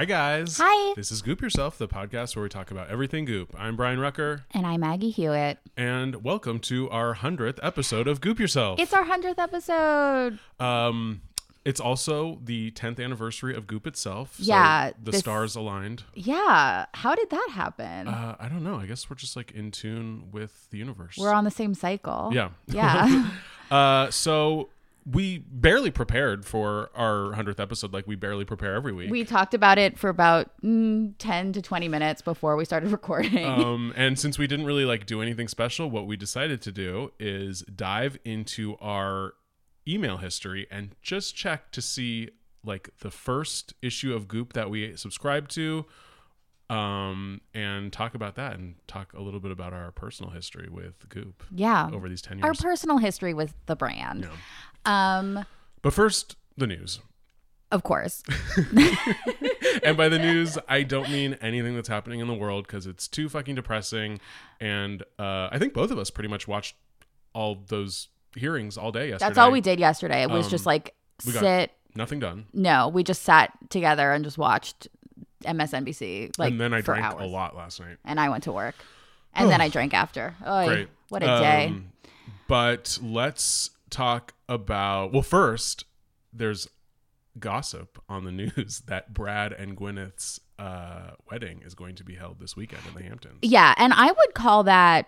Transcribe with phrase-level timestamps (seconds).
[0.00, 0.56] Hi, guys.
[0.58, 0.94] Hi.
[0.96, 3.54] This is Goop Yourself, the podcast where we talk about everything Goop.
[3.58, 5.58] I'm Brian Rucker, And I'm Maggie Hewitt.
[5.76, 8.80] and welcome to our 100th episode of Goop Yourself.
[8.80, 10.38] It's our 100th episode.
[10.58, 11.20] um,
[11.66, 14.36] it's also the 10th anniversary of Goop itself.
[14.38, 16.04] so Yeah, The this- stars aligned.
[16.14, 16.86] Yeah.
[16.94, 18.08] How did that happen?
[18.08, 18.76] Uh, I don't know.
[18.76, 21.18] I guess we're just like in tune with the universe.
[21.18, 22.30] We're on the same cycle.
[22.32, 22.48] Yeah.
[22.68, 23.28] Yeah.
[23.70, 24.68] Uh, so
[25.06, 29.10] we barely prepared for our 100th episode like we barely prepare every week.
[29.10, 33.44] we talked about it for about mm, 10 to 20 minutes before we started recording.
[33.44, 37.12] um, and since we didn't really like do anything special, what we decided to do
[37.18, 39.34] is dive into our
[39.88, 42.28] email history and just check to see
[42.64, 45.86] like the first issue of Goop that we subscribed to,
[46.70, 51.08] um, and talk about that and talk a little bit about our personal history with
[51.08, 51.90] Goop yeah.
[51.92, 52.44] over these ten years.
[52.44, 54.22] Our personal history with the brand.
[54.24, 54.36] Yeah.
[54.84, 55.44] Um,
[55.82, 57.00] But first, the news.
[57.72, 58.22] of course.
[59.82, 63.06] and by the news, I don't mean anything that's happening in the world because it's
[63.08, 64.20] too fucking depressing.
[64.60, 66.74] And uh, I think both of us pretty much watched
[67.32, 69.28] all those hearings all day yesterday.
[69.28, 70.22] That's all we did yesterday.
[70.22, 71.72] It was Um, just like sit.
[71.94, 72.46] Nothing done.
[72.52, 74.86] No, we just sat together and just watched
[75.44, 77.22] MSNBC like and then I for drank hours.
[77.22, 77.96] a lot last night.
[78.04, 78.74] And I went to work.
[79.34, 80.34] And then I drank after.
[80.46, 80.88] Oy, Great.
[81.08, 81.66] What a day.
[81.68, 81.92] Um,
[82.48, 85.12] but let's talk about.
[85.12, 85.84] Well, first,
[86.32, 86.68] there's
[87.38, 92.38] gossip on the news that Brad and Gwyneth's uh, wedding is going to be held
[92.40, 93.38] this weekend in the Hamptons.
[93.42, 95.06] Yeah, and I would call that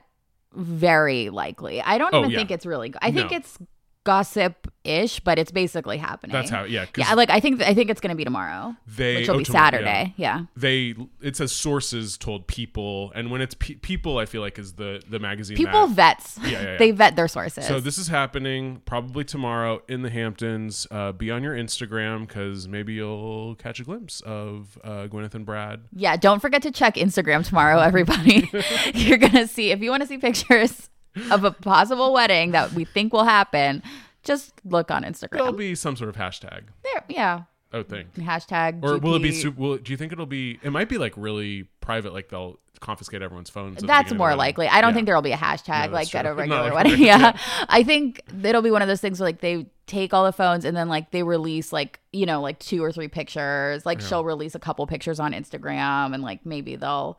[0.55, 1.81] very likely.
[1.83, 2.39] I don't Oh, even yeah.
[2.39, 2.93] think it's really.
[3.03, 3.37] I think No.
[3.39, 3.59] it's
[4.05, 6.33] gossip-ish, but it's basically happening.
[6.33, 6.65] That's how.
[6.65, 9.37] yeah, Yeah, like I think I think it's going to be tomorrow, they which will
[9.37, 9.71] oh, be tomorrow, yeah.
[9.71, 10.15] Saturday.
[10.17, 10.43] Yeah.
[10.57, 14.75] they it says sources told people and when it's pe- people i feel like is
[14.75, 16.39] the the magazine People that- vets.
[16.43, 16.77] Yeah, yeah, yeah.
[16.79, 17.67] They vet their sources.
[17.67, 22.67] so this is happening probably tomorrow in the hamptons uh, be on your instagram because
[22.69, 26.95] maybe you'll catch a glimpse of uh, gwyneth and brad yeah, don't forget to check
[26.97, 28.51] Instagram tomorrow, everybody.
[28.95, 30.89] You're gonna see if you want to see pictures
[31.31, 33.83] of a possible wedding that we think will happen.
[34.23, 35.33] Just look on Instagram.
[35.39, 37.43] there'll be some sort of hashtag there, yeah.
[37.73, 38.83] i would think Hashtag.
[38.85, 39.43] or will it be GP.
[39.43, 42.59] super will, do you think it'll be it might be like really private like they'll
[42.79, 44.67] confiscate everyone's phones That's more likely.
[44.69, 44.95] I don't Yeah.
[44.95, 47.01] think there'll be a hashtag No, like that's at a regular like wedding.
[47.01, 47.19] Yeah.
[47.19, 47.39] yeah.
[47.69, 50.65] I think it'll be one of those things where like they take all the phones
[50.65, 53.87] and then like they release like, you know, like two or three pictures.
[53.87, 57.19] Like she'll release a couple pictures on Instagram and like maybe they'll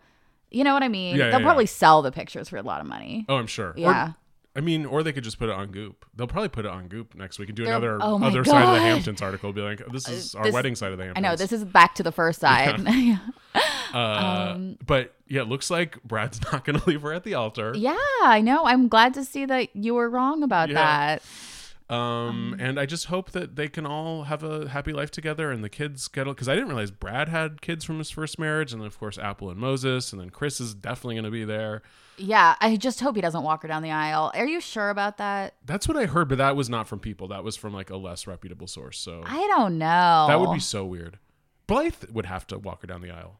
[0.53, 1.15] you know what I mean?
[1.17, 1.45] Yeah, yeah, they'll yeah.
[1.45, 3.25] probably sell the pictures for a lot of money.
[3.27, 4.07] oh i'm sure Yeah.
[4.09, 4.15] or,
[4.55, 6.05] I mean, or they could just put it on Goop.
[6.15, 8.63] They'll probably put it on Goop next week and do They're- another oh other side
[8.63, 9.51] of the Hamptons article.
[9.51, 11.25] Be like, this is our this- wedding side of the Hamptons.
[11.25, 12.79] I know this is back to the first side.
[12.87, 13.17] Yeah.
[13.93, 13.97] Uh,
[14.53, 17.73] Um, but yeah, it looks like Brad's not going to leave her at the altar.
[17.75, 18.65] yeah, I know.
[18.65, 20.75] I'm glad to see that you were wrong about Yeah.
[20.75, 21.23] that.
[21.93, 25.63] Um, and I just hope that they can all have a happy life together and
[25.63, 28.81] the kids get because I didn't realize Brad had kids from his first marriage, and
[28.81, 31.81] then of course Apple and Moses, and then Chris is definitely going to be there.
[32.17, 34.31] Yeah, I just hope he doesn't walk her down the aisle.
[34.35, 35.55] Are you sure about that?
[35.65, 37.27] That's what I heard, but that was not from people.
[37.29, 38.99] That was from like a less reputable source.
[38.99, 40.25] So I don't know.
[40.27, 41.19] that would be so weird.
[41.67, 43.39] Blythe would have to walk her down the aisle.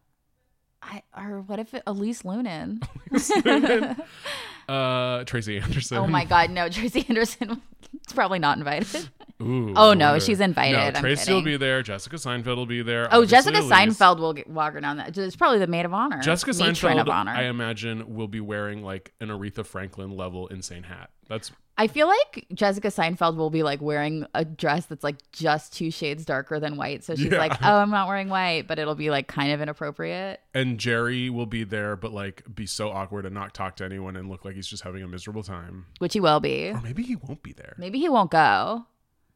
[0.81, 2.85] I, or what if it, Elise Loehnen?
[4.68, 5.98] Uh, Tracy Anderson.
[5.98, 7.62] oh my God, no, Tracy Anderson
[8.07, 9.10] is probably not invited.
[9.42, 10.74] Ooh, Oh, no, she's invited.
[10.77, 11.81] No, I'm Tracy will be there.
[11.81, 13.10] Jessica Seinfeld will be there.
[13.12, 13.71] Oh, Jessica Elise.
[13.71, 15.18] Seinfeld will get, walk down that.
[15.18, 16.21] It's probably the maid of honor.
[16.21, 17.27] Jessica matron Seinfeld.
[17.27, 21.10] I imagine, will be wearing like an Aretha Franklin level insane hat.
[21.27, 25.74] That's I feel like Jessica Seinfeld will be like wearing a dress that's like just
[25.74, 27.04] two shades darker than white.
[27.04, 27.39] So she's Yeah.
[27.39, 30.39] like, "Oh, I'm not wearing white," but it'll be like kind of inappropriate.
[30.54, 34.15] and Jerry will be there, but like be so awkward and not talk to anyone
[34.15, 35.85] and look like he's just having a miserable time.
[36.00, 36.69] Which he will be.
[36.69, 37.75] Or maybe he won't be there.
[37.77, 38.85] Maybe he won't go.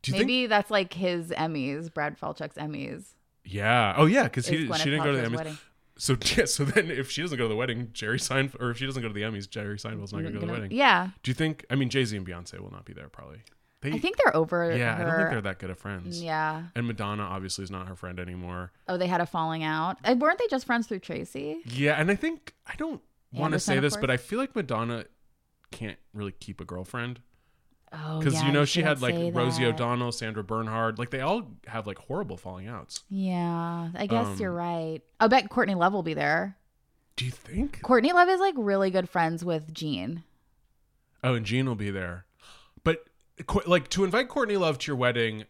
[0.03, 0.49] Do you Maybe think?
[0.49, 3.05] that's like his Emmys, Brad Falchuk's Emmys.
[3.43, 3.93] Yeah.
[3.97, 5.35] Oh yeah, because he Gwyneth she didn't go to the Emmys.
[5.35, 5.57] wedding.
[5.97, 6.45] So yeah.
[6.45, 9.01] So then if she doesn't go to the wedding, Jerry Seinfeld, or if she doesn't
[9.01, 10.71] go to the Emmys, Jerry Seinfeld's not going to go to the wedding.
[10.71, 11.65] Yeah, Do you think?
[11.69, 13.39] I mean, Jay Z and Beyonce will not be there probably.
[13.81, 14.75] They, I think they're over.
[14.75, 16.21] Yeah, I don't think they're that good of friends.
[16.21, 16.63] Yeah.
[16.75, 18.71] And Madonna obviously is not her friend anymore.
[18.87, 19.97] Oh, they had a falling out.
[20.03, 21.59] Uh, weren't they just friends through Tracy?
[21.65, 23.01] Yeah, and I think I don't
[23.39, 24.09] want to say this, but.
[24.09, 25.05] I feel like Madonna
[25.71, 27.19] can't really keep a girlfriend
[27.93, 29.75] Oh, because yeah, you know she had like Rosie that.
[29.75, 33.03] O'Donnell, Sandra Bernhard, like they all have like horrible falling outs.
[33.09, 35.01] Yeah, I guess Um, you're right.
[35.21, 36.57] I bet Courtney Love will be there.
[37.15, 37.81] Do you think?
[37.81, 40.23] Courtney Love is like really good friends with Jean.
[41.23, 42.25] Oh, and Gene will be there,
[42.83, 43.05] but
[43.65, 45.45] like to invite Courtney Love to your wedding,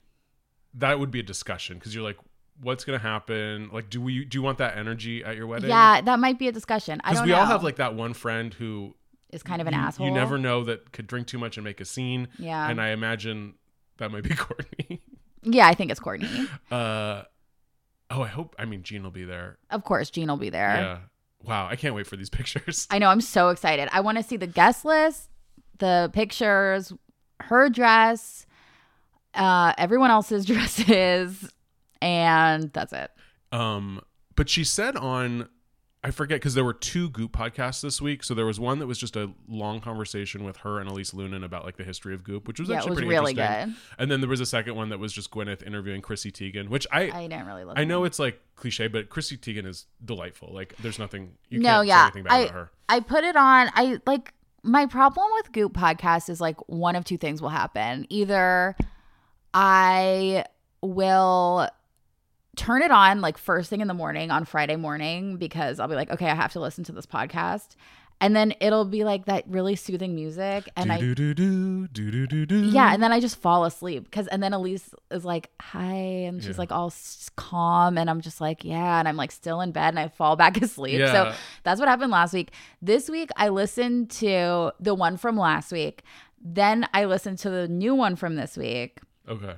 [0.76, 2.18] that would be a discussion because you're like,
[2.62, 3.70] what's gonna happen?
[3.72, 5.70] Like, do we do you want that energy at your wedding?
[5.70, 7.00] Yeah, that might be a discussion.
[7.04, 7.40] I because don't we know.
[7.40, 8.96] all have like that one friend who
[9.32, 10.08] is kind of an you, asshole.
[10.08, 12.30] You never know that could drink too much and make a scene.
[12.40, 12.70] Yeah.
[12.70, 13.56] and I imagine
[13.98, 15.02] that might be Courtney.
[15.44, 16.30] Yeah, I think it's Courtney.
[16.72, 17.24] Uh,
[18.12, 18.56] oh, I hope.
[18.60, 19.58] I mean, Gene will be there.
[19.70, 20.76] of course, Jean will be there.
[20.76, 20.98] Yeah.
[21.44, 22.88] Wow, I can't wait for these pictures.
[22.90, 23.10] I know.
[23.10, 23.90] I'm so excited.
[23.92, 25.30] I want to see the guest list,
[25.78, 26.92] the pictures,
[27.42, 28.46] her dress,
[29.34, 31.50] uh, everyone else's dresses,
[32.02, 33.12] and that's it.
[33.52, 34.02] Um,
[34.36, 35.50] but she said on,
[36.04, 38.24] I forget because there were two Goop podcasts this week.
[38.24, 41.44] So there was one that was just a long conversation with her and Elise Loehnen
[41.44, 43.70] about like the history of Goop, which was Yeah, actually was pretty really interesting.
[43.70, 43.76] good.
[43.98, 46.86] And then there was a second one that was just Gwyneth interviewing Chrissy Teigen, which
[46.92, 47.78] I I didn't really love.
[47.78, 50.52] I know it's like cliche, but Chrissy Teigen is delightful.
[50.54, 52.72] Like there's nothing you no, can't say yeah, anything bad I about her.
[52.90, 53.70] I put it on.
[53.74, 54.34] I like
[54.64, 58.06] my problem with Goop podcast is like one of two things will happen.
[58.10, 58.76] Either
[59.54, 60.46] I
[60.82, 61.68] will
[62.58, 65.96] turn it on like first thing in the morning on Friday morning because I'll be
[65.96, 67.76] like, okay, I have to listen to this podcast.
[68.20, 70.68] And then it'll be like that really soothing music.
[70.76, 74.06] And I do do do do do do yeah, and then I just fall asleep
[74.06, 75.94] because, and then Elise is like, "Hi,"
[76.26, 76.62] and she's Yeah.
[76.64, 76.92] like all
[77.36, 80.36] calm, and I'm just like, "Yeah," and I'm like still in bed, and I fall
[80.36, 80.98] back asleep.
[81.00, 81.12] Yeah.
[81.12, 82.54] So that's what happened last week.
[82.82, 86.02] This week, I listened to the one from last week,
[86.44, 88.98] then I listened to the new one from this week,
[89.30, 89.54] okay.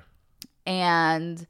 [0.65, 1.47] and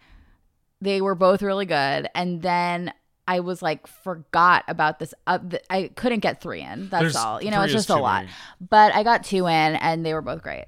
[0.82, 2.08] they were both really good.
[2.16, 2.94] And then
[3.28, 5.14] I was like, forgot about this.
[5.28, 6.90] Uh, th- I couldn't get three in.
[6.90, 7.42] That's There's- all.
[7.44, 8.24] You know, it's just a lot.
[8.24, 8.34] many.
[8.70, 10.66] But I got two in, and they were both great.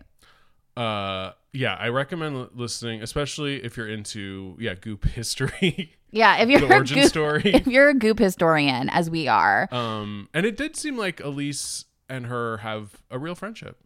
[0.77, 5.93] Uh, yeah, I recommend li- listening, especially if you're into yeah Goop history.
[6.11, 7.41] Yeah, if you're The a origin goop, story.
[7.53, 11.85] if you're a goop historian, as we are, um, and it did seem like Elise
[12.09, 13.77] and her have a real friendship.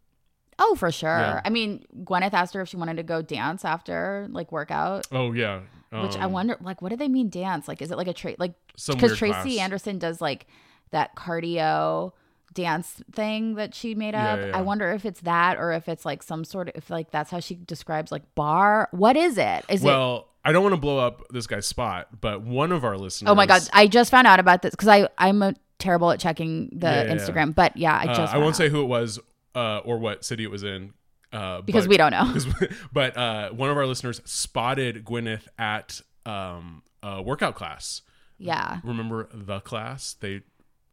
[0.60, 1.10] oh for sure.
[1.10, 1.42] Yeah.
[1.46, 5.34] I mean, Gwyneth asked her if she wanted to go dance after like workout, Oh
[5.34, 5.62] yeah,
[6.04, 7.68] which I Um, wonder, like, what do they mean dance?
[7.68, 8.40] Like, is it like a trait?
[8.40, 8.54] Like,
[8.88, 9.58] because Tracy class.
[9.60, 10.48] Anderson does like
[10.92, 12.12] that cardio
[12.54, 14.40] dance thing that she made up.
[14.40, 14.58] yeah, yeah.
[14.58, 17.30] I wonder if it's that or if it's like some sort of if like that's
[17.32, 18.88] how she describes like bar.
[18.92, 19.66] What is it?
[19.70, 19.88] Is it?
[19.88, 23.30] Well, I don't want to blow up this guy's spot, but one of our listeners.
[23.30, 23.62] Oh my god!
[23.74, 27.14] I just found out about this because I I'm a terrible at checking the Yeah.
[27.16, 28.56] Instagram, but yeah, I uh, just I won't out.
[28.58, 29.20] say who it was
[29.54, 30.94] uh, or what city it was in.
[31.36, 32.34] Uh, because but- we don't know.
[32.94, 38.02] but uh, one of our listeners spotted Gwyneth at um, a workout class.
[38.38, 38.80] Yeah.
[38.84, 40.16] Remember the class?
[40.20, 40.42] They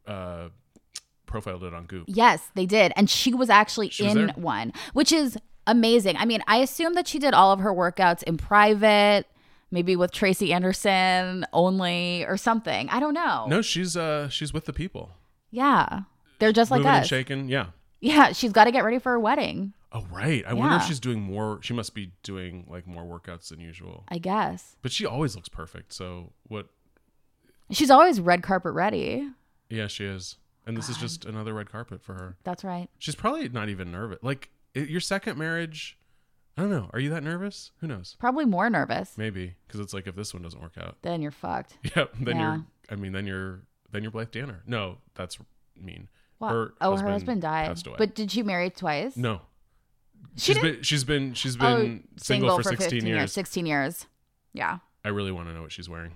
[0.06, 0.48] uh,
[1.26, 2.04] profiled it on Goop.
[2.08, 2.92] Yes, they did.
[2.96, 4.34] And she was actually She in there?
[4.36, 6.16] one, which is amazing.
[6.16, 9.26] I mean, I assume that she did all of her workouts in private,
[9.70, 12.88] maybe with Tracy Anderson only or something.
[12.90, 13.46] I don't know.
[13.48, 15.10] No, she's uh, she's with the people.
[15.50, 16.00] Yeah.
[16.38, 17.08] They're just like Moving and us.
[17.08, 17.48] shaking.
[17.48, 17.66] Yeah.
[18.00, 20.44] Yeah, she's got to get ready for her wedding, Oh right.
[20.46, 21.58] I wonder if she's doing more.
[21.62, 24.04] She must be doing like more workouts than usual.
[24.08, 24.76] I guess.
[24.80, 25.92] But she always looks perfect.
[25.92, 26.66] So what?
[27.70, 29.28] She's always red carpet ready.
[29.68, 30.36] Yeah, she is.
[30.66, 32.36] And this is just another red carpet for her.
[32.44, 32.88] That's right.
[32.98, 34.18] She's probably not even nervous.
[34.22, 35.98] Like your second marriage.
[36.56, 36.90] I don't know.
[36.92, 37.72] Are you that nervous?
[37.80, 38.16] Who knows?
[38.18, 39.16] Probably more nervous.
[39.16, 41.76] Maybe because it's like if this one doesn't work out, Then you're fucked.
[41.96, 42.14] Yep.
[42.20, 42.54] then Yeah.
[42.54, 42.64] you're.
[42.90, 43.60] I mean, then you're.
[43.90, 44.62] Then you're Blythe Danner.
[44.66, 45.38] No, that's
[45.78, 46.08] mean.
[46.38, 46.50] What?
[46.50, 47.82] Her oh, husband her husband died.
[47.98, 49.16] But did she marry twice?
[49.16, 49.42] No,
[50.36, 50.72] She she's didn't-
[51.06, 51.34] been.
[51.34, 51.66] She's been.
[51.66, 53.32] Oh, been single, for, 16 years.
[53.32, 54.06] 16 years.
[54.52, 54.78] Yeah.
[55.04, 56.12] I really want to know what she's wearing.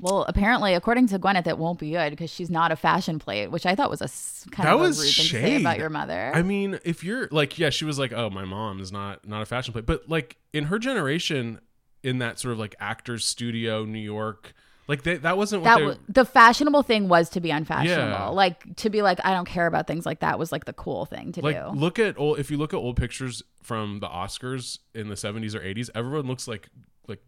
[0.00, 3.46] Well, apparently, according to Gwyneth, it won't be good because she's not a fashion plate,
[3.52, 5.88] which I thought was a kind That of a rude thing to say about your
[5.88, 6.32] mother.
[6.34, 9.40] I mean, if you're like, yeah, she was like, oh, my mom is not not
[9.40, 11.60] a fashion plate, but like in her generation,
[12.02, 14.52] in that sort of like actors studio, New York,
[14.86, 18.10] Like they, that wasn't what that w- the fashionable thing was to be unfashionable.
[18.10, 18.26] Yeah.
[18.26, 21.06] Like to be like I don't care about things like that was like the cool
[21.06, 21.70] thing to like do.
[21.78, 25.54] look at old if you look at old pictures from the Oscars in the 70s
[25.54, 26.68] or 80s, everyone looks like
[27.08, 27.22] like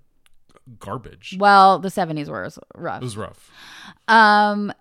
[0.78, 1.36] garbage.
[1.38, 3.00] well, the 70s were rough.
[3.00, 3.50] It was rough.
[4.08, 4.72] Um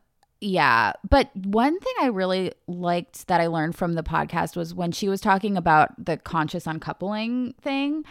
[0.42, 4.92] yeah, but one thing I really liked that I learned from the podcast was when
[4.92, 8.04] she was talking about the conscious uncoupling thing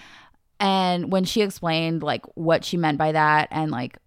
[0.59, 3.99] and when she explained like what she meant by that and like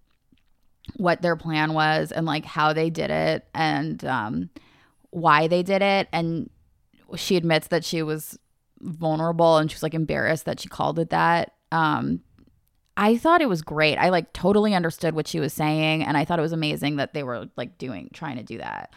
[0.96, 4.50] what their plan was and like how they did it and um
[5.12, 6.50] why they did it and
[7.16, 8.38] she admits that she was
[8.82, 12.22] vulnerable and she was like embarrassed that she called it that um
[13.00, 13.98] I thought it was great.
[13.98, 17.14] I like totally understood what she was saying, and I thought it was amazing that
[17.14, 18.92] they were like doing trying to do that.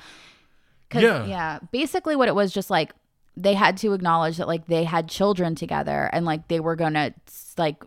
[0.89, 1.27] 'Cause, Yeah.
[1.27, 1.59] yeah.
[1.71, 2.95] Basically, what it was just like
[3.37, 7.13] they had to acknowledge that like they had children together, and like they were gonna
[7.59, 7.85] like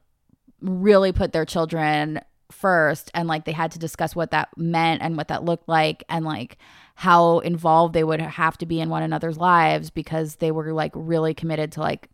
[0.61, 2.21] really put their children
[2.63, 6.01] first, and like they had to discuss what that meant and what that looked like,
[6.07, 6.57] and like
[6.95, 10.93] how involved they would have to be in one another's lives because they were like
[10.95, 12.07] really committed to like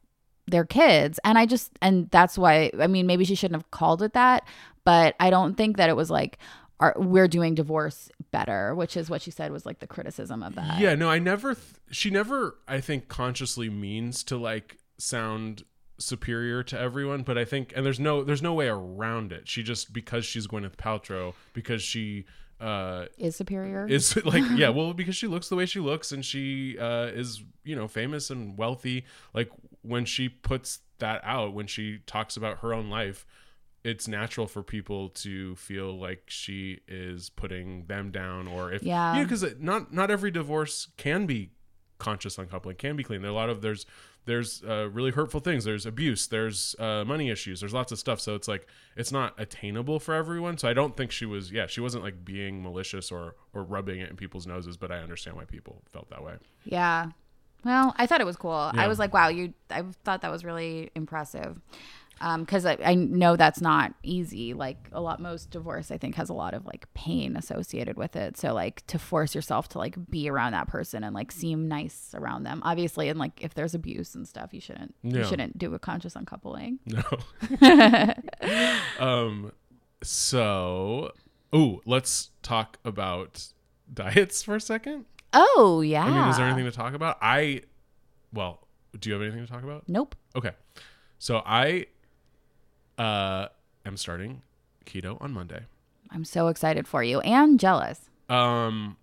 [0.48, 1.20] their kids.
[1.24, 4.48] And i just and that's why i mean maybe she shouldn't have called it that
[4.84, 6.40] but i don't think that it was like
[6.80, 10.56] our, we're doing divorce better which is what she said was like the criticism of
[10.56, 10.80] that.
[10.80, 15.64] Yeah, no, I never th- she never I think consciously means to like sound
[16.00, 19.48] superior to everyone, but I think and there's no there's no way around it.
[19.48, 22.26] She just because she's Gwyneth Paltrow because she
[22.62, 26.26] uh is superior is like yeah well because she looks the way she looks and
[26.26, 29.50] she uh is you know famous and wealthy like
[29.82, 33.26] when she puts that out when she talks about her own life
[33.86, 39.16] it's natural for people to feel like she is putting them down or if Yeah.
[39.18, 41.52] you because not not every divorce can be
[41.98, 43.86] conscious uncoupling can be clean there are a lot of there's
[44.30, 45.64] there's uh, really hurtful things.
[45.64, 46.28] There's abuse.
[46.28, 47.60] There's uh, money issues.
[47.60, 48.20] There's lots of stuff.
[48.20, 50.58] So it's like it's not attainable for everyone.
[50.58, 54.00] So i don't think she was yeah she wasn't like being malicious or or rubbing
[54.00, 56.36] it in people's noses but i understand why people felt that way.
[56.64, 57.08] Yeah.
[57.66, 58.72] Well i thought it was cool.
[58.74, 58.84] Yeah.
[58.84, 61.60] i was like wow you i thought that was really impressive
[62.20, 64.54] because I, I know that's not easy.
[64.54, 68.16] Like a lot most divorce i think has a lot of like pain associated with
[68.16, 68.38] it.
[68.38, 72.14] So like to force yourself to like be around that person and like seem nice
[72.14, 72.62] around them.
[72.64, 75.20] Obviously and like if there's abuse and stuff you shouldn't yeah.
[75.20, 76.80] you shouldn't do a conscious uncoupling.
[76.86, 77.04] No.
[79.00, 79.52] Um
[80.04, 81.12] so
[81.54, 83.48] oh let's talk about
[83.94, 85.06] diets for a second.
[85.32, 87.18] Oh yeah i mean is there anything to talk about?
[87.22, 87.62] I
[88.34, 89.84] well do you have anything to talk about?
[89.88, 90.16] Nope.
[90.36, 90.52] Okay.
[91.20, 91.88] So I
[93.00, 93.48] uh
[93.86, 94.42] am starting
[94.86, 95.66] keto on Monday.
[96.12, 98.98] i'm so excited for you and jealous Um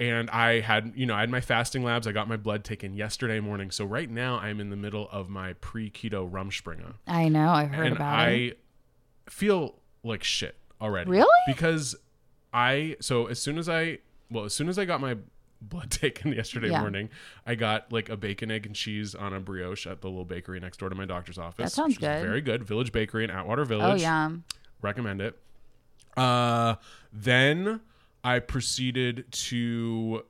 [0.00, 2.06] and I had, you know, I had my fasting labs.
[2.06, 3.72] I got my blood taken yesterday morning.
[3.72, 6.94] So right now I'm in the middle of my pre-keto Rumspringa.
[7.08, 8.58] i know I've heard and about I it
[9.26, 9.74] I feel
[10.04, 11.10] like shit already.
[11.10, 11.26] Really?
[11.46, 11.96] Because
[12.52, 13.98] I so as soon as I
[14.30, 15.16] well, as soon as I got my
[15.60, 16.80] blood taken yesterday Yeah.
[16.80, 17.08] morning,
[17.46, 20.60] I got like a bacon, egg, and cheese on a brioche at the little bakery
[20.60, 21.64] next door to my doctor's office.
[21.64, 22.22] That sounds good.
[22.22, 22.64] Very good.
[22.64, 23.84] Village Bakery in Atwater Village.
[23.84, 24.02] oh Village.
[24.02, 24.30] yeah
[24.82, 25.38] Recommend it.
[26.16, 26.76] Uh
[27.12, 27.80] then
[28.24, 30.24] I proceeded to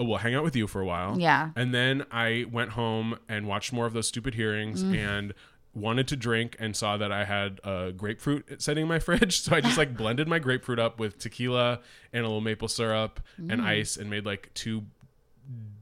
[0.00, 1.18] oh, well, hang out with you for a while.
[1.18, 1.50] Yeah.
[1.56, 4.96] And then I went home and watched more of those stupid hearings Mm.
[4.96, 5.34] and
[5.74, 9.40] wanted to drink and saw that I had a grapefruit sitting in my fridge.
[9.42, 11.80] So I just like blended my grapefruit up with tequila
[12.12, 13.52] and a little maple syrup Mm.
[13.52, 14.84] and ice and made like two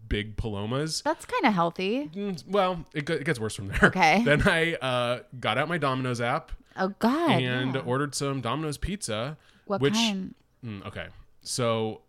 [0.09, 1.03] big palomas.
[1.03, 3.79] that's kind of healthy Mm, Well, it, it gets worse from there.
[3.85, 4.23] Okay.
[4.25, 7.81] Then I uh, got out my Domino's app oh god and yeah.
[7.81, 9.37] ordered some Domino's pizza.
[9.67, 11.07] what which kind Mm, okay,
[11.43, 12.01] so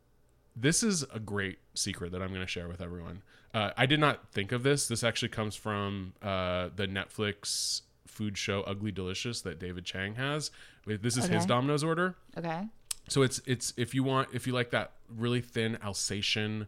[0.60, 3.22] this is a great secret that I'm going to share with everyone.
[3.54, 4.88] Uh, I did not think of this.
[4.88, 10.52] This actually comes from uh, the Netflix food show Ugly Delicious that David Chang has.
[10.86, 12.16] This is his Domino's order.
[12.38, 12.68] okay
[13.08, 16.68] So it's it's if you want if you like that really thin Alsatian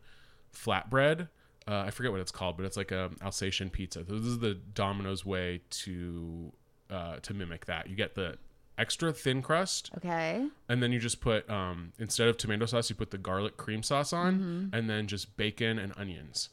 [0.53, 1.27] flatbread.
[1.67, 4.03] Uh, I forget what it's called, but it's like a Alsatian pizza.
[4.07, 6.51] So this is the Domino's way to
[6.89, 7.89] uh, to mimic that.
[7.89, 8.37] You get the
[8.79, 12.95] extra thin crust, okay and then you just put um, instead of tomato sauce, you
[12.95, 16.49] put the garlic cream sauce on, and then just bacon and onions,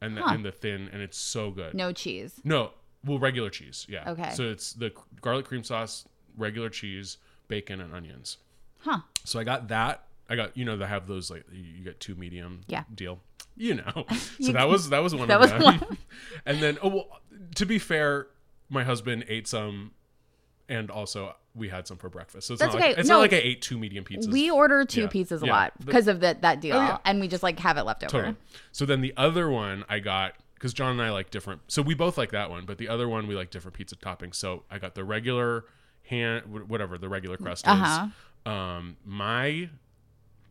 [0.00, 0.28] and the, Mm-hmm.
[0.28, 0.34] Huh.
[0.34, 1.74] and the thin, and it's so good.
[1.74, 2.72] no cheese No,
[3.04, 3.86] well, regular cheese.
[3.88, 4.10] Yeah.
[4.10, 4.30] Okay.
[4.32, 6.06] So it's the garlic cream sauce,
[6.36, 7.18] regular cheese,
[7.48, 8.38] bacon, and onions.
[8.80, 10.02] huh So I got that.
[10.28, 12.84] I got you know they have those like you get two medium Yeah.
[12.94, 13.20] deal.
[13.56, 14.06] You know.
[14.40, 15.62] So that was that was one That of was them.
[15.62, 15.98] one.
[16.46, 17.20] and then oh well,
[17.54, 18.26] to be fair,
[18.68, 19.92] my husband ate some,
[20.68, 22.46] and also we had some for breakfast.
[22.46, 23.00] So it's That's not like, okay.
[23.00, 23.14] it's No.
[23.16, 24.30] not like I ate two medium pizzas.
[24.30, 25.06] We order two Yeah.
[25.08, 25.52] pizzas a Yeah.
[25.52, 26.98] lot because of that that deal, Oh, yeah.
[27.04, 28.10] and we just like have it left over.
[28.12, 28.36] Totally.
[28.72, 31.60] So then the other one I got because John and I like different.
[31.68, 34.34] So we both like that one, but the other one we like different pizza toppings.
[34.36, 35.64] So I got the regular
[36.04, 38.06] hand, whatever the regular crust Uh-huh.
[38.06, 38.12] is.
[38.52, 39.68] Um, my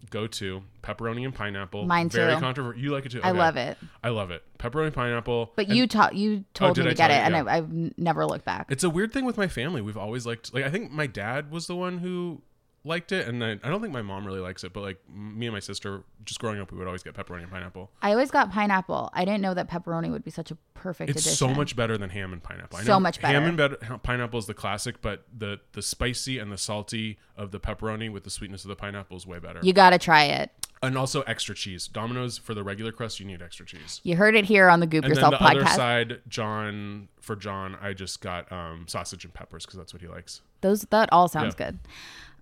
[0.09, 1.85] go-to pepperoni and pineapple.
[1.85, 2.17] Mine too.
[2.17, 2.81] Very controversial.
[2.81, 3.21] You like it too?
[3.23, 3.39] I Okay.
[3.39, 3.77] love it.
[4.03, 4.43] I love it.
[4.59, 5.51] Pepperoni pineapple.
[5.55, 7.35] But you taught you oh, told did me I to get tell it, you?
[7.37, 7.49] and.
[7.49, 8.67] I, I've never looked back.
[8.69, 9.81] It's a weird thing with my family.
[9.81, 12.41] We've always liked like I think my dad was the one who
[12.85, 14.71] liked it, and I, I don't think my mom really likes it.
[14.71, 17.51] But like me and my sister, just growing up, we would always get pepperoni and
[17.51, 17.91] pineapple.
[18.01, 19.09] I always got pineapple.
[19.13, 21.35] I didn't know that pepperoni would be such a perfect It's addition.
[21.35, 22.77] so much better than ham and pineapple.
[22.79, 23.73] I So know much Ham better.
[23.73, 27.59] and better, pineapple is the classic, but the the spicy and the salty of the
[27.59, 29.59] pepperoni with the sweetness of the pineapple is way better.
[29.63, 30.51] You got to try it.
[30.83, 31.87] and also extra cheese.
[31.87, 34.01] Domino's for the regular crust, you need extra cheese.
[34.03, 35.75] You heard it here on the Goop And Yourself then the other podcast.
[35.75, 40.07] side, John for John, I just got um, sausage and peppers because that's what he
[40.07, 40.41] likes.
[40.61, 41.79] Those that all sounds good.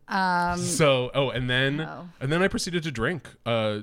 [0.07, 2.09] Um, So, oh, and then Oh.
[2.19, 3.29] and then I proceeded to drink.
[3.45, 3.79] Uh,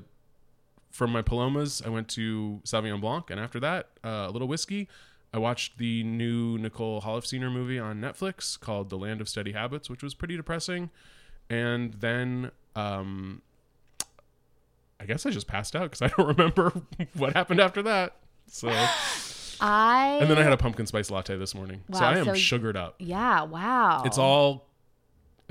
[0.91, 4.89] from my Palomas, I went to Sauvignon Blanc, and after that, uh, a little whiskey.
[5.33, 9.89] I watched the new Nicole Holofcener movie on Netflix called The Land of Steady Habits,
[9.89, 10.89] which was pretty depressing.
[11.49, 13.41] And then um,
[14.99, 16.73] I guess I just passed out because I don't remember
[17.15, 18.17] what happened after that.
[18.47, 18.67] So,
[19.61, 21.81] I and then I had a pumpkin spice latte this morning.
[21.93, 22.95] so I am so- sugared up.
[22.99, 23.43] yeah.
[23.43, 24.03] Wow.
[24.05, 24.67] It's all,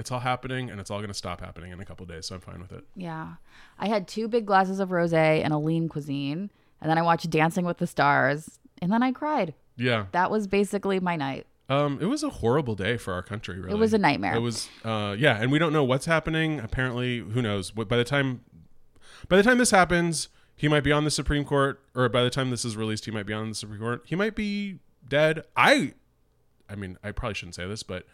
[0.00, 2.26] it's all happening, and it's all going to stop happening in a couple days.
[2.26, 2.84] So I'm fine with it.
[2.96, 3.34] Yeah.
[3.78, 7.28] I had two big glasses of rosé and a lean cuisine, and then I watched
[7.30, 9.54] Dancing with the Stars, and then I cried.
[9.76, 10.06] Yeah.
[10.12, 11.46] That was basically my night.
[11.68, 13.60] Um, it was a horrible day for our country.
[13.60, 14.34] Really, it was a nightmare.
[14.34, 16.58] It was, uh, yeah, and we don't know what's happening.
[16.58, 17.76] Apparently, who knows?
[17.76, 18.40] What by the time,
[19.28, 22.30] by the time this happens, he might be on the Supreme Court, or by the
[22.30, 24.02] time this is released, he might be on the Supreme Court.
[24.04, 25.44] He might be dead.
[25.56, 25.94] I,
[26.68, 28.04] I mean, I probably shouldn't say this, but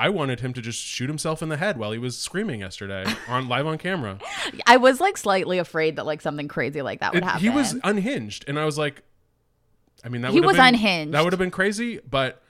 [0.00, 3.04] I wanted him to just shoot himself in the head while he was screaming yesterday
[3.28, 4.18] on live on camera.
[4.66, 7.40] I was like slightly afraid that like something crazy like that would It- happen.
[7.42, 9.02] he was unhinged, and I was like,
[10.02, 11.12] I mean, that He would have was been- unhinged.
[11.14, 12.40] That would have been crazy, but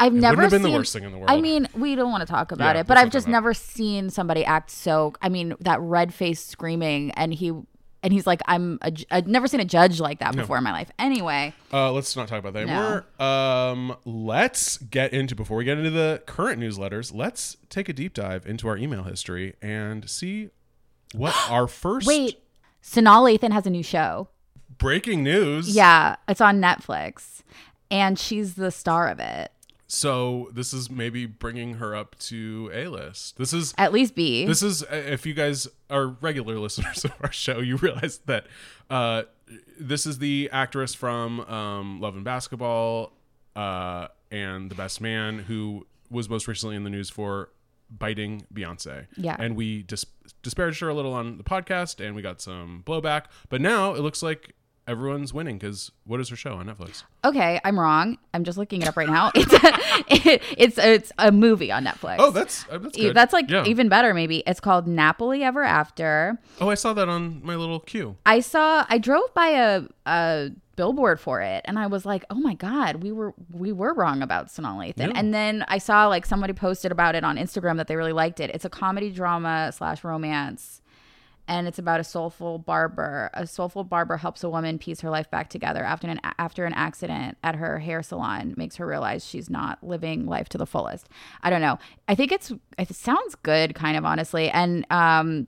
[0.00, 1.30] I've never have been the seen- worst thing in the world.
[1.30, 3.26] I mean, we don't want to talk about Yeah, it, but let's I've not just
[3.26, 5.12] talk about never seen somebody act so.
[5.22, 7.52] I mean, that red face screaming, and he
[8.02, 8.78] and he's like, I'm.
[8.82, 10.90] A, I've never seen a judge like that before in my life.
[10.98, 12.72] Anyway, Uh, let's not talk about that No.
[12.72, 13.06] anymore.
[13.24, 17.14] Um, let's get into before we get into the current newsletters.
[17.14, 20.50] Let's take a deep dive into our email history and see
[21.14, 22.40] what our first wait,
[22.82, 24.28] Sanaa Lathan has a new show.
[24.78, 25.74] breaking news.
[25.74, 27.42] Yeah, it's on Netflix,
[27.90, 29.52] and she's the star of it.
[29.92, 33.36] So this is maybe bringing her up to a list.
[33.36, 34.46] This is At least B.
[34.46, 38.46] this is if you guys are regular listeners of our show, you realize that
[38.88, 39.24] uh,
[39.78, 43.12] this is the actress from um, Love and Basketball
[43.54, 47.50] uh, and The Best Man, who was most recently in the news for
[47.90, 49.08] biting Beyonce.
[49.18, 49.36] Yeah.
[49.38, 50.06] and we dis-
[50.42, 53.24] disparaged her a little on the podcast, and we got some blowback.
[53.50, 54.54] But now it looks like
[54.88, 57.04] everyone's winning because what is her show on Netflix?
[57.24, 58.18] okay, I'm wrong.
[58.34, 59.30] I'm just looking it up right now.
[60.08, 62.16] It's a, it's it's a movie on Netflix.
[62.18, 63.14] Oh, that's uh, that's good.
[63.14, 63.64] That's like Yeah.
[63.66, 64.42] even better, maybe.
[64.46, 66.38] It's called Nappily Ever After.
[66.60, 68.16] Oh, I saw that on my little queue.
[68.24, 72.36] I saw I drove by a a billboard for it and I was like, "Oh
[72.40, 75.12] my god, we were we were wrong about Sanaa Lathan." Yeah.
[75.14, 78.40] And then I saw like somebody posted about it on Instagram that they really liked
[78.40, 78.50] it.
[78.54, 80.80] It's a comedy drama slash romance.
[81.48, 83.30] And it's about a soulful barber.
[83.34, 86.72] A soulful barber helps a woman piece her life back together after an after an
[86.72, 91.08] accident at her hair salon makes her realize she's not living life to the fullest.
[91.42, 91.78] I don't know.
[92.08, 94.50] I think it's it sounds good, kind of honestly.
[94.50, 95.46] And um,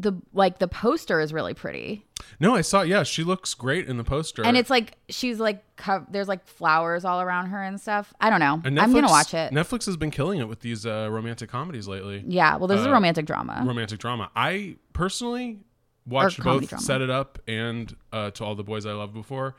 [0.00, 2.04] the like the poster is really pretty
[2.38, 2.82] No, I saw.
[2.82, 4.42] Yeah, she looks great in the poster.
[4.44, 8.30] and it's like she's like co- there's like flowers all around her and stuff i
[8.30, 11.08] don't know And i'm gonna watch it Netflix has been killing it with these uh,
[11.10, 12.24] romantic comedies lately.
[12.26, 14.30] yeah well this is a Uh, romantic drama Romantic drama.
[14.34, 15.58] I personally
[16.06, 16.82] watched both drama.
[16.82, 19.54] Set It Up and uh, To All the Boys I Loved Before,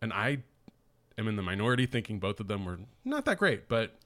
[0.00, 0.38] and I
[1.18, 3.68] am in the minority thinking both of them were not that great.
[3.68, 3.96] But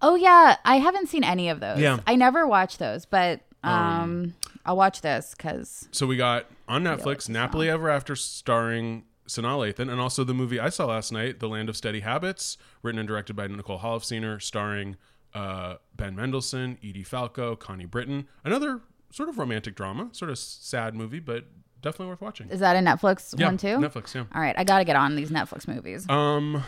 [0.00, 1.98] oh yeah i haven't seen any of those Yeah.
[2.06, 4.34] i never watched those but um,
[4.66, 9.90] i'll watch this because so we got on Netflix Nappily Ever After starring Sanaa Lathan,
[9.90, 13.06] and also the movie I saw last night, The Land of Steady Habits, written and
[13.08, 14.96] directed by Nicole Holofcener, starring
[15.32, 18.26] uh, Ben Mendelsohn, Edie Falco, Connie Britton.
[18.44, 21.44] Another sort of romantic drama, sort of sad movie, but
[21.80, 22.48] definitely worth watching.
[22.48, 24.24] is that a netflix yeah, one too Netflix, yeah.
[24.34, 26.62] all right i gotta get on these netflix movies Um,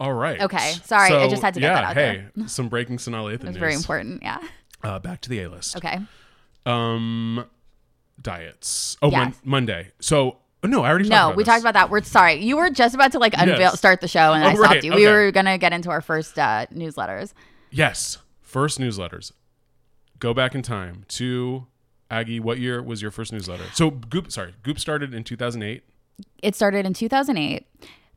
[0.00, 0.40] all right.
[0.40, 2.12] Okay, sorry, I just had to get yeah, that out there.
[2.12, 2.48] hey, there.
[2.48, 4.38] some breaking Sanaa Lathan it's very important yeah
[4.82, 5.76] Uh, back to the A list.
[5.76, 5.98] okay
[6.68, 7.44] Um,
[8.20, 8.96] diets.
[9.02, 9.92] Oh, Mon- Monday.
[10.00, 11.48] So no, I already talked no about we this.
[11.48, 13.78] talked about that we're sorry you were just about to like unveil Yes.
[13.78, 15.12] start the show and Oh, i stopped right, you we okay.
[15.12, 17.32] were gonna get into our first uh, newsletters
[17.70, 19.32] Yes, first newsletters.
[20.18, 21.66] Go back in time to
[22.10, 22.40] Aggie.
[22.40, 23.64] What year was your first newsletter?
[23.74, 24.32] So Goop.
[24.32, 25.84] Sorry, Goop started in 2008.
[26.42, 27.66] it started in 2008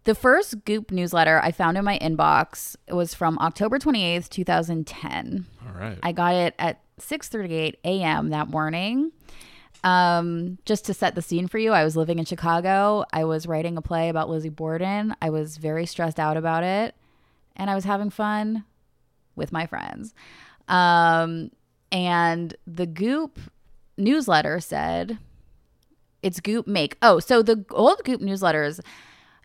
[0.04, 5.46] The first Goop newsletter I found in my inbox was from October 28th, 2010.
[5.68, 6.00] All right.
[6.02, 8.30] I got it at 6:38 a.m.
[8.30, 9.12] that morning.
[9.84, 13.04] Um, just to set the scene for you, I was living in Chicago.
[13.14, 15.16] I was writing a play about Lizzie Borden.
[15.22, 16.96] I was very stressed out about it,
[17.56, 18.64] and I was having fun
[19.36, 20.14] with my friends.
[20.68, 21.52] Um,
[21.92, 23.40] and the Goop
[23.98, 25.20] newsletter said,
[26.24, 28.80] "It's Goop make." Oh, so the old Goop newsletters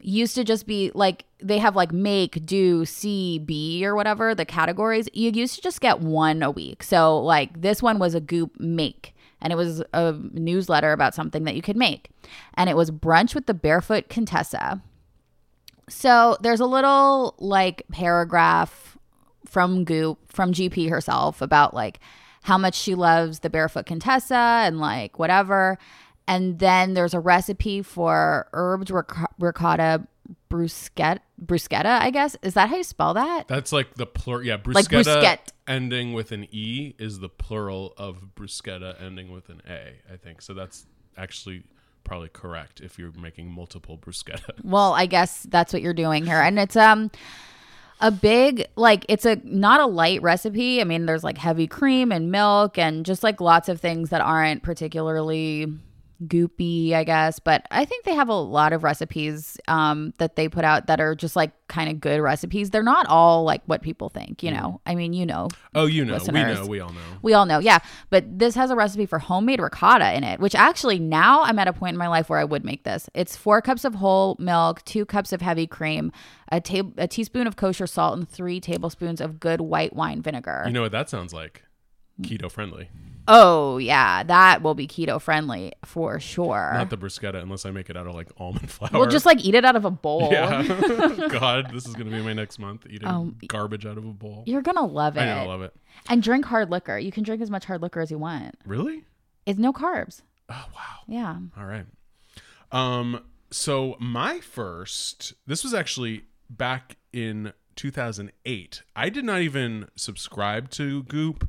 [0.01, 4.45] used to just be like they have like make, do, see, be or whatever the
[4.45, 5.09] categories.
[5.13, 6.83] You used to just get one a week.
[6.83, 11.45] So like this one was a Goop make and it was a newsletter about something
[11.45, 12.11] that you could make.
[12.55, 14.83] And it was brunch with the barefoot Contessa.
[15.89, 18.97] So there's a little like paragraph
[19.47, 22.01] from Goop from GP herself about like
[22.43, 25.79] how much she loves the barefoot Contessa and like whatever.
[26.29, 30.07] And then there's a recipe for herbed ric- ricotta
[30.51, 32.37] bruschetta, bruschetta, I guess.
[32.43, 33.47] Is that how you spell that?
[33.49, 34.45] That's like the plural.
[34.45, 35.39] Yeah, bruschetta Like bruschetta.
[35.69, 39.95] ending with an e is the plural of bruschetta ending with an a.
[40.13, 40.53] I think so.
[40.55, 40.87] That's
[41.17, 41.63] actually
[42.05, 44.51] probably correct if you're making multiple bruschetta.
[44.65, 46.41] Well, I guess that's what you're doing here.
[46.41, 47.11] And it's um
[48.01, 50.81] a big like it's a not a light recipe.
[50.81, 54.21] I mean, there's like heavy cream and milk and just like lots of things that
[54.21, 55.67] aren't particularly
[56.25, 57.39] goopy, I guess.
[57.39, 61.01] But I think they have a lot of recipes um, that they put out that
[61.01, 62.71] are just like kind of good recipes.
[62.71, 64.81] They're not all like what people think, you know.
[64.87, 66.59] I mean, you know, Oh, you know, Listeners.
[66.61, 67.01] we know, we all know.
[67.23, 67.79] we all know, yeah.
[68.11, 71.69] But this has a recipe for homemade ricotta in it, which actually now I'm at
[71.69, 73.11] a point in my life where I would make this.
[73.15, 76.13] It's four cups of whole milk, two cups of heavy cream,
[76.53, 80.63] a, ta- a teaspoon of kosher salt, and three tablespoons of good white wine vinegar.
[80.67, 81.63] You know what that sounds like?
[82.23, 82.89] Keto friendly.
[83.29, 86.71] Oh yeah, that will be keto friendly for sure.
[86.75, 88.91] Not the bruschetta unless I make it out of like almond flour.
[88.93, 90.29] we'll just like eat it out of a bowl.
[90.31, 90.63] Yeah.
[91.31, 94.45] God, this is gonna be my next month eating Um, garbage out of a bowl.
[94.47, 95.21] You're gonna love it.
[95.21, 95.75] I know, love it.
[96.09, 96.99] And drink hard liquor.
[96.99, 98.55] You can drink as much hard liquor as you want.
[98.65, 99.05] Really?
[99.45, 100.23] It's no carbs.
[100.49, 100.99] Oh wow.
[101.07, 101.37] Yeah.
[101.59, 101.87] All right.
[102.73, 108.83] Um so my first this was actually back in 2008.
[108.95, 111.49] I did not even subscribe to Goop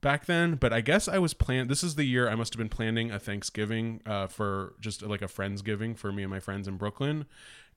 [0.00, 2.58] back then, but I guess I was plan this is the year I must have
[2.58, 6.68] been planning a Thanksgiving uh for just like a friendsgiving for me and my friends
[6.68, 7.26] in Brooklyn.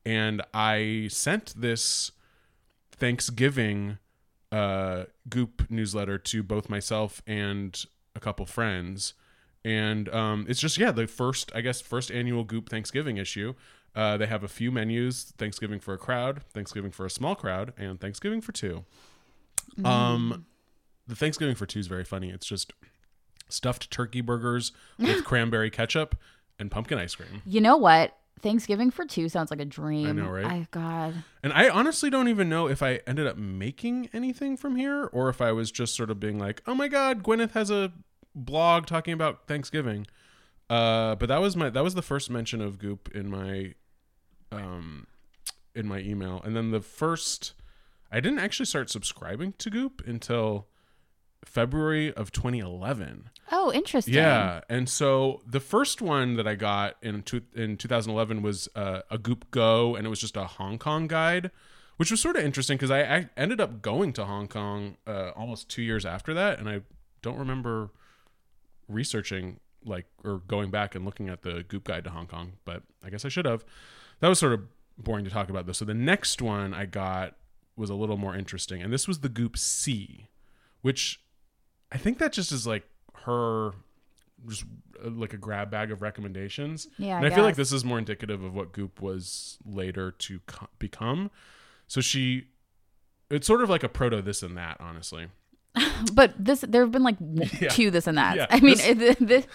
[0.05, 2.11] And I sent this
[2.91, 3.97] Thanksgiving
[4.51, 7.83] uh Goop newsletter to both myself and
[8.15, 9.13] a couple friends.
[9.63, 13.53] And um, it's just yeah the first i guess first annual goop thanksgiving issue.
[13.93, 17.73] Uh, they have a few menus thanksgiving for a crowd thanksgiving for a small crowd
[17.77, 18.85] and thanksgiving for two.
[19.85, 20.45] Um,
[21.11, 22.71] the thanksgiving for two is very funny it's just
[23.49, 26.15] stuffed turkey burgers with cranberry ketchup
[26.57, 28.17] and pumpkin ice cream You know what?
[28.41, 30.07] Thanksgiving for two sounds like a dream.
[30.07, 30.45] I know, right?
[30.45, 31.13] I God.
[31.43, 35.27] and i honestly don't even know if i ended up making anything from here or
[35.29, 37.91] if i was just sort of being like oh my god gwyneth has a
[38.33, 40.07] blog talking about thanksgiving
[40.69, 43.73] uh but that was my that was the first mention of goop in my
[44.51, 45.05] um
[45.75, 47.53] in my email and then the first
[48.11, 50.67] i didn't actually start subscribing to goop until
[51.45, 54.13] february of 2011 Oh, interesting.
[54.13, 59.01] yeah, and so the first one that I got in two, in 2011 was uh,
[59.11, 61.51] a Goop Go, and it was just a Hong Kong guide,
[61.97, 65.31] which was sort of interesting because I, I ended up going to Hong Kong uh,
[65.35, 66.81] almost two years after that, and I
[67.21, 67.89] don't remember
[68.87, 72.83] researching like or going back and looking at the Goop guide to Hong Kong, but
[73.03, 73.65] I guess I should have.
[74.19, 74.61] That was sort of
[74.97, 75.71] boring to talk about though.
[75.73, 77.35] So the next one I got
[77.75, 80.27] was a little more interesting, and this was the Goop C,
[80.81, 81.19] which
[81.91, 82.83] I think that just is like
[83.25, 83.71] her
[84.47, 84.65] just
[85.03, 86.87] uh, like a grab bag of recommendations.
[86.97, 90.11] Yeah, and I I, feel like this is more indicative of what Goop was later
[90.11, 91.31] to co- become.
[91.87, 92.47] So she,
[93.29, 95.27] it's sort of like a proto this and that, honestly.
[96.13, 97.17] But this, there have been like
[97.61, 97.69] Yeah.
[97.69, 98.35] two this and that.
[98.35, 99.45] Yeah, I mean, this- this,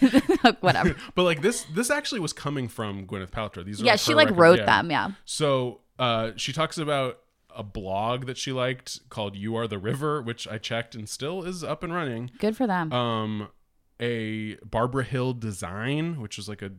[0.60, 0.94] whatever.
[1.14, 3.64] But like this, this actually was coming from Gwyneth Paltrow.
[3.64, 4.66] These are yeah, she like wrote yeah.
[4.66, 4.90] them.
[4.90, 5.10] Yeah.
[5.24, 7.18] So uh, she talks about
[7.58, 11.42] a blog that she liked called "You Are the River," which I checked and still
[11.42, 12.30] is up and running.
[12.38, 12.92] Good for them.
[12.92, 13.48] um
[14.00, 16.70] a Barbara Hill design, which was like a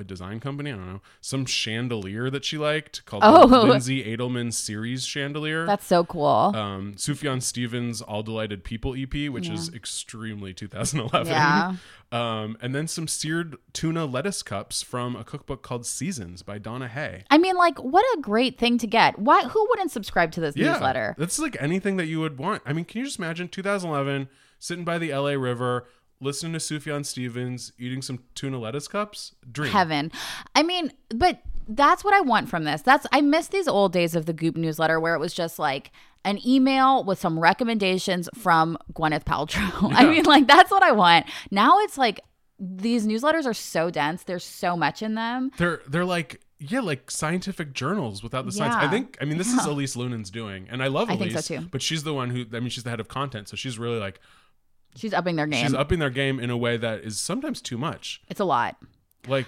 [0.00, 0.72] a design company.
[0.72, 3.46] I don't know some chandelier that she liked called Oh.
[3.46, 5.66] the Lindsey Adelman series chandelier.
[5.66, 6.52] That's so cool.
[6.54, 11.28] um, Sufjan Stevens' All Delighted People EP, which is extremely 2011.
[11.32, 11.74] Yeah.
[12.12, 16.88] Um, and then some seared tuna lettuce cups from a cookbook called Seasons by Donna
[16.88, 17.22] Hay.
[17.30, 19.16] I mean, like, what a great thing to get.
[19.18, 19.44] Why?
[19.44, 21.14] Who wouldn't subscribe to this newsletter?
[21.18, 22.62] That's like anything that you would want.
[22.66, 25.86] I mean, can you just imagine 2011 sitting by the LA River,
[26.20, 29.34] listening to Sufjan Stevens, eating some tuna lettuce cups?
[29.50, 29.72] Dream.
[29.72, 30.12] Heaven.
[30.54, 32.82] I mean, but that's what I want from this.
[32.82, 35.92] That's I miss these old days of the Goop newsletter where it was just like
[36.24, 39.92] an email with some recommendations from Gwyneth Paltrow.
[39.94, 41.26] I mean, like that's what I want.
[41.50, 42.20] Now it's like
[42.58, 44.24] these newsletters are so dense.
[44.24, 45.50] There's so much in them.
[45.56, 48.74] They're they're like yeah, like scientific journals without the science.
[48.74, 51.44] I think I mean this is Elise Loehnen's doing, and I love I Elise, think
[51.44, 51.68] so too.
[51.70, 53.98] but she's the one who I mean she's the head of content, so she's really
[53.98, 54.20] like
[54.96, 55.64] She's upping their game.
[55.64, 58.20] she's upping their game in a way that is sometimes too much.
[58.28, 58.76] it's a lot.
[59.28, 59.46] Like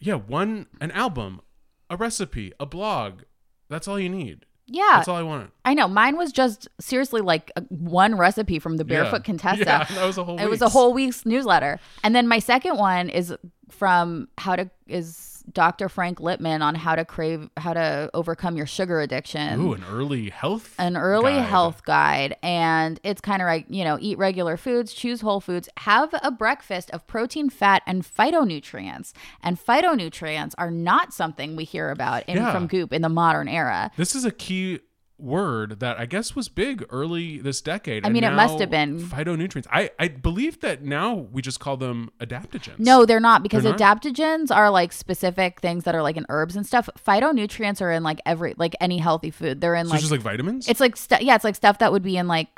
[0.00, 1.40] yeah, one an album,
[1.88, 3.22] a recipe, a blog.
[3.68, 4.44] That's all you need.
[4.66, 4.82] Yeah.
[4.94, 5.50] That's all I want.
[5.66, 5.88] I know.
[5.88, 9.24] Mine was just seriously like a, one recipe from the Barefoot Yeah.
[9.24, 9.58] Contessa.
[9.66, 11.78] Yeah, that was a whole It was a whole week's newsletter.
[12.02, 13.34] And then my second one is
[13.70, 15.88] from how to is Dr.
[15.88, 19.60] Frank Lipman on how to crave how to overcome your sugar addiction.
[19.60, 20.74] Ooh, an early health.
[20.78, 21.44] an early guide.
[21.44, 25.68] health guide and it's kind of like you know eat regular foods choose whole foods
[25.78, 31.90] have a breakfast of protein fat and phytonutrients and phytonutrients are not something we hear
[31.90, 32.52] about in Yeah.
[32.52, 34.80] from goop in the modern era This is a key
[35.16, 38.04] word that I guess was big early this decade.
[38.04, 38.98] I mean, it must have been.
[39.00, 39.66] phytonutrients.
[39.70, 42.78] I I believe that now we just call them adaptogens.
[42.80, 44.02] no they're not because They're not?
[44.02, 48.02] adaptogens are like specific things that are like in herbs and stuff phytonutrients are in
[48.02, 50.68] like every like any healthy food they're in so like just like vitamins.
[50.68, 52.48] It's like stu- yeah, it's like stuff that would be in like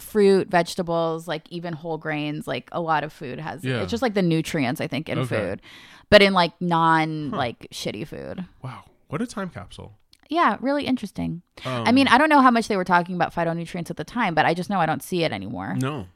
[0.00, 2.48] fruit, vegetables, like even whole grains.
[2.48, 3.62] Like a lot of food has.
[3.64, 3.82] Yeah.
[3.82, 5.28] It's just like the nutrients I think in Okay.
[5.36, 5.62] food,
[6.08, 8.44] but in like non like shitty food.
[8.62, 9.96] wow, what a time capsule.
[10.30, 11.42] Yeah, really interesting.
[11.64, 14.04] Um, I mean, I don't know how much they were talking about phytonutrients at the
[14.04, 15.74] time, but I just know I don't see it anymore.
[15.78, 16.06] No.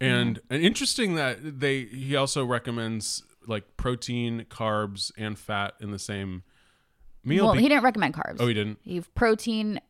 [0.00, 5.98] And and interesting that they he also recommends like protein, carbs, and fat in the
[5.98, 6.44] same
[7.24, 7.46] meal.
[7.46, 8.36] well, be- he didn't recommend carbs.
[8.40, 8.78] oh, he didn't.
[8.84, 9.80] You've protein.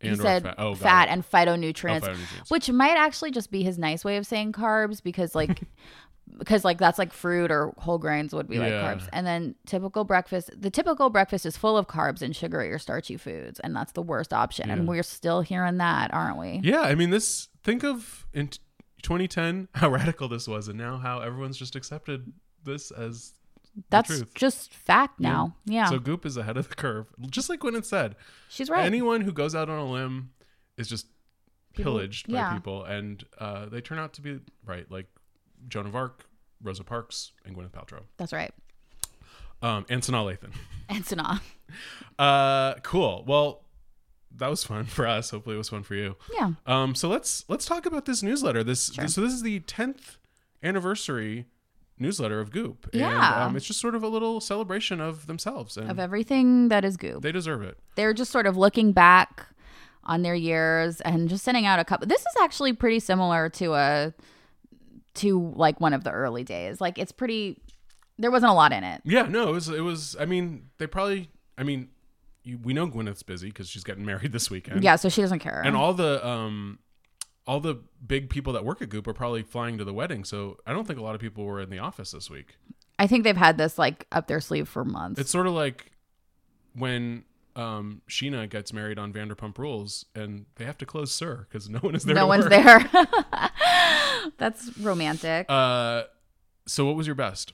[0.00, 0.54] He said fat.
[0.58, 2.50] Oh, fat and phytonutrients, Oh, phytonutrients.
[2.50, 5.60] which might actually just be his nice way of saying carbs because like
[6.38, 8.94] because like that's like fruit or whole grains would be like Yeah.
[8.94, 9.08] carbs.
[9.12, 13.16] And then typical breakfast, the typical breakfast is full of carbs and sugary or starchy
[13.16, 14.70] foods, and that's the worst option.
[14.70, 16.60] And we're still hearing that, aren't we?
[16.62, 17.48] Yeah, I mean this.
[17.62, 18.60] Think of in t-
[19.02, 22.32] 2010 how radical this was, and now how everyone's just accepted
[22.64, 23.32] this as
[23.90, 25.54] that's just fact now.
[25.66, 28.16] Yeah, So Goop is ahead of the curve, just like Gwyneth said.
[28.48, 28.84] she's right.
[28.86, 30.30] Anyone who goes out on a limb
[30.78, 31.06] is just
[31.74, 32.48] People- pillaged yeah.
[32.50, 35.06] by people, and uh, they turn out to be right, like
[35.68, 36.26] Joan of Arc,
[36.62, 38.52] Rosa Parks, and Gwyneth Paltrow, that's right.
[39.62, 40.52] um, and Sanaa Lathan.
[40.88, 41.40] And Sanaa.
[42.18, 43.24] Uh, cool.
[43.26, 43.64] Well,
[44.36, 45.30] that was fun for us.
[45.30, 46.16] Hopefully, it was fun for you.
[46.32, 46.52] Yeah.
[46.66, 48.62] Um, so let's let's talk about this newsletter.
[48.64, 49.08] This Sure.
[49.08, 50.16] so this is the tenth
[50.62, 51.46] anniversary
[51.98, 52.88] newsletter of Goop.
[52.92, 53.08] Yeah.
[53.08, 56.84] and, um, it's just sort of a little celebration of themselves, and Of everything that
[56.84, 57.22] is goop.
[57.22, 57.78] they deserve it.
[57.96, 59.46] they're just sort of looking back
[60.04, 63.74] on their years and just sending out a couple this is actually pretty similar to
[63.74, 64.12] a
[65.16, 67.60] to like one of the early days like it's pretty
[68.18, 70.16] there wasn't a lot in it Yeah, no, it was it was.
[70.18, 71.28] I mean, they probably.
[71.58, 71.88] I mean,
[72.44, 74.82] you, we know Gwyneth's busy because she's getting married this weekend.
[74.82, 76.78] yeah so she doesn't care and all the um,
[77.46, 80.24] all the big people that work at Goop are probably flying to the wedding.
[80.24, 82.56] So I don't think a lot of people were in the office this week.
[82.98, 85.92] i think they've had this like up their sleeve for months It's sort of like
[86.74, 87.24] when
[87.56, 91.78] um Scheana gets married on Vanderpump Rules, and they have to close SUR because no
[91.80, 92.14] one is there.
[92.14, 92.50] no one's work.
[92.50, 92.90] there
[94.38, 96.02] that's romantic Uh,
[96.66, 97.52] so what was your best?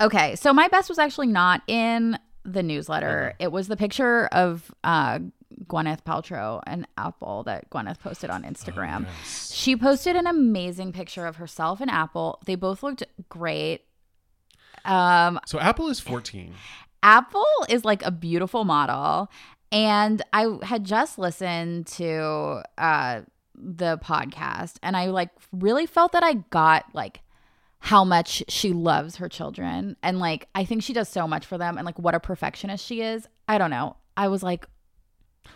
[0.00, 3.34] Okay, so my best was actually not in the newsletter.
[3.38, 5.20] It was the picture of uh,
[5.66, 9.06] Gwyneth Paltrow and Apple that Gwyneth posted on Instagram.
[9.24, 12.40] She posted an amazing picture of herself and Apple.
[12.44, 13.82] They both looked great.
[14.84, 16.54] Um, So Apple is 14.
[17.04, 19.30] Apple is like a beautiful model.
[19.70, 23.22] And I had just listened to uh,
[23.54, 27.20] the podcast and I like really felt that I got like
[27.80, 29.96] how much she loves her children.
[30.02, 32.84] And like, I think she does so much for them and like what a perfectionist
[32.86, 33.28] she is.
[33.46, 33.96] I don't know.
[34.16, 34.66] I was like,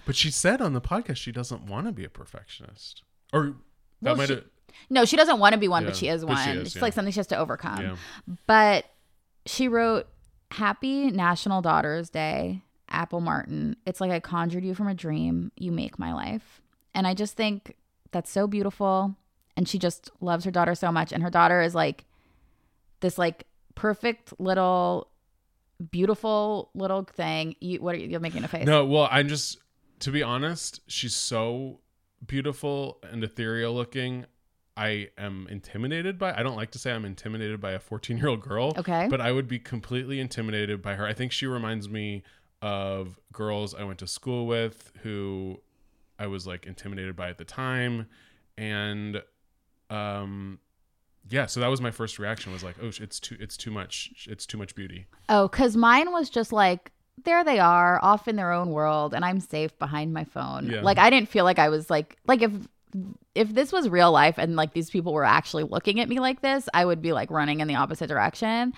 [0.04, 3.02] But she said on the podcast she doesn't want to be a perfectionist.
[3.32, 3.54] Or
[4.02, 4.44] that Well, might have.
[4.90, 6.44] no, she doesn't want to be one, but she is one.
[6.44, 6.82] she is, it's yeah.
[6.82, 7.80] like something she has to overcome.
[7.80, 7.96] Yeah.
[8.46, 8.84] But
[9.46, 10.06] she wrote,
[10.50, 13.76] Happy National Daughters Day, Apple Martin.
[13.86, 15.52] It's like I conjured you from a dream.
[15.56, 16.62] You make my life.
[16.94, 17.76] And I just think
[18.12, 19.14] that's so beautiful.
[19.56, 21.12] And she just loves her daughter so much.
[21.12, 22.04] And her daughter is like
[23.00, 25.08] this like perfect little
[25.90, 27.54] beautiful little thing.
[27.60, 28.66] You what are you you're making a face?
[28.66, 29.58] No, well, I'm just
[30.00, 31.80] to be honest, she's so
[32.26, 34.26] beautiful and ethereal looking.
[34.78, 36.32] I am intimidated by.
[36.32, 38.72] I don't like to say I'm intimidated by a 14 year old girl.
[38.76, 39.08] Okay.
[39.10, 41.04] But I would be completely intimidated by her.
[41.04, 42.22] I think she reminds me
[42.62, 45.60] of girls I went to school with who
[46.18, 48.06] I was like intimidated by at the time,
[48.56, 49.20] and
[49.90, 50.60] um,
[51.28, 54.26] yeah, so that was my first reaction was like, oh, it's too it's too much
[54.28, 55.06] it's too much beauty.
[55.28, 56.92] Oh, because mine was just like,
[57.24, 60.68] there they are, off in their own world, and I'm safe behind my phone.
[60.70, 60.82] Yeah.
[60.82, 62.52] Like I didn't feel like I was like like if
[63.38, 66.42] if this was real life and like these people were actually looking at me like
[66.42, 68.74] this, I would be like running in the opposite direction.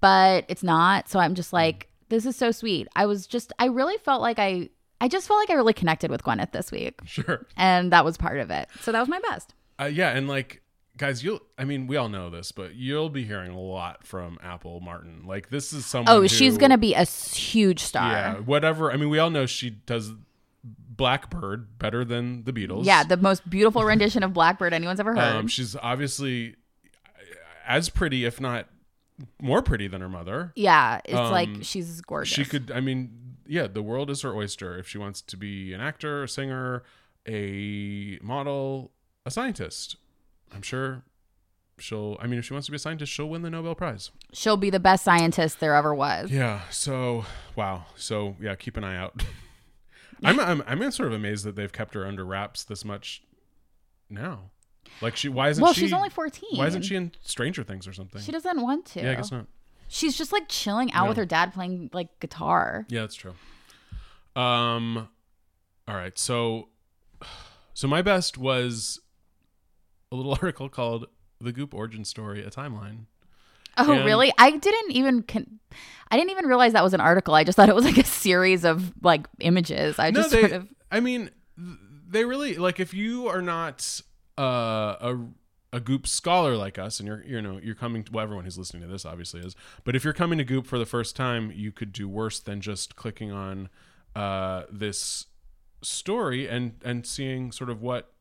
[0.00, 1.08] But it's not.
[1.08, 2.86] So I'm just like, this is so sweet.
[2.94, 4.68] I was just I really felt like I
[5.00, 7.00] I just felt like I really connected with Gwyneth this week.
[7.04, 7.44] Sure.
[7.56, 8.68] And that was part of it.
[8.80, 9.52] So that was my best.
[9.80, 10.62] Uh, yeah, and like
[10.96, 14.38] guys, you'll I mean, we all know this, but you'll be hearing a lot from
[14.42, 15.24] Apple Martin.
[15.26, 18.12] Like this is someone Oh, she's gonna be a huge star.
[18.12, 18.92] Yeah, whatever.
[18.92, 20.12] I mean, we all know she does
[20.96, 22.84] Blackbird better than the Beatles.
[22.84, 25.36] Yeah, the most beautiful rendition of Blackbird anyone's ever heard.
[25.36, 26.56] Um, she's obviously
[27.66, 28.66] as pretty, if not
[29.40, 30.52] more pretty than her mother.
[30.56, 32.34] yeah, it's um, like she's gorgeous.
[32.34, 34.78] She could, I mean, yeah, the world is her oyster.
[34.78, 36.82] If she wants to be an actor, a singer,
[37.26, 38.92] a model,
[39.24, 39.96] a scientist,
[40.54, 41.04] I'm sure
[41.78, 42.16] she'll.
[42.20, 44.10] I mean, if she wants to be a scientist, she'll win the Nobel Prize.
[44.32, 46.30] She'll be the best scientist there ever was.
[46.30, 46.62] Yeah.
[46.70, 47.24] So
[47.56, 47.86] wow.
[47.96, 49.22] So yeah, keep an eye out.
[50.24, 53.22] I'm, I'm I'm sort of amazed that they've kept her under wraps this much
[54.08, 54.50] now.
[55.00, 55.82] Like she, why isn't well, she?
[55.82, 56.58] she's only 14.
[56.58, 58.20] Why isn't she in Stranger Things or something?
[58.20, 59.02] She doesn't want to.
[59.02, 59.46] yeah, I guess not.
[59.88, 61.08] She's just like chilling out No.
[61.10, 62.86] with her dad playing like guitar.
[62.88, 63.34] Yeah, that's true.
[64.36, 65.08] Um,
[65.88, 66.18] all right.
[66.18, 66.68] So,
[67.74, 69.00] so my best was
[70.10, 71.06] a little article called
[71.40, 73.06] "The Goop Origin Story: A Timeline."
[73.76, 74.32] Oh, And- really?
[74.38, 75.58] I didn't even con-
[76.10, 77.34] I didn't even realize that was an article.
[77.34, 79.98] I just thought it was like a series of like images.
[79.98, 81.30] I just they, sort of I mean,
[82.08, 84.02] they really like if you are not
[84.38, 85.18] uh, a
[85.74, 88.04] a Goop scholar like us, and you're you know you're coming.
[88.04, 90.66] To, well, everyone who's listening to this obviously is, but if you're coming to Goop
[90.66, 93.70] for the first time, you could do worse than just clicking on
[94.14, 95.26] uh, this
[95.80, 98.12] story and and seeing sort of what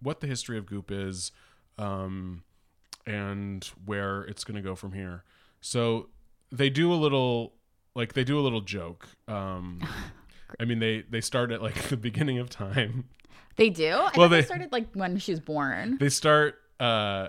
[0.00, 1.32] what the history of Goop is,
[1.76, 2.44] um,
[3.06, 5.24] and where it's going to go from here.
[5.60, 6.08] So
[6.50, 7.54] they do a little
[7.94, 9.08] like they do a little joke.
[9.28, 9.80] Um,
[10.60, 13.08] I mean they they start at like the beginning of time.
[13.56, 13.90] they do.
[13.92, 15.98] I Well, they they- started like when she was born.
[15.98, 17.28] They start uh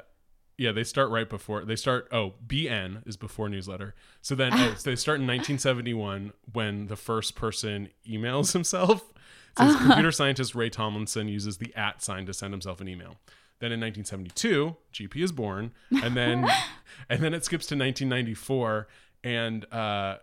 [0.57, 3.95] yeah, they start right before they start oh, BN is before newsletter.
[4.21, 9.12] So then oh, so they start in 1971 when the first person emails himself.
[9.57, 13.17] So this computer scientist Ray Tomlinson uses the at sign to send himself an email.
[13.59, 15.71] Then in 1972, GP is born,
[16.03, 16.45] and then
[17.09, 18.87] and then it skips to 1994,
[19.23, 20.17] and uh,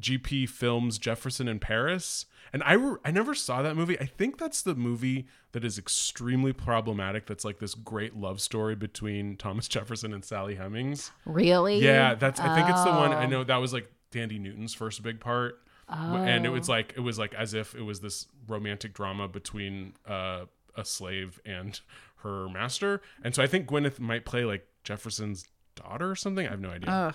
[0.00, 2.26] GP films Jefferson in Paris.
[2.52, 3.98] And I re- I never saw that movie.
[4.00, 7.26] I think that's the movie that is extremely problematic.
[7.26, 11.10] That's like this great love story between Thomas Jefferson and Sally Hemings.
[11.26, 11.80] Really?
[11.80, 12.40] Yeah, that's.
[12.40, 13.12] I think it's the one.
[13.12, 13.28] I Oh.
[13.28, 17.18] know that was like Thandie Newton's first big part, and it was like it was
[17.18, 20.44] like as if it was this romantic drama between uh,
[20.76, 21.80] a slave and
[22.26, 23.00] her master.
[23.22, 26.46] And so I think Gwyneth might play like Jefferson's daughter or something.
[26.46, 26.90] I have no idea.
[26.90, 27.14] Ugh.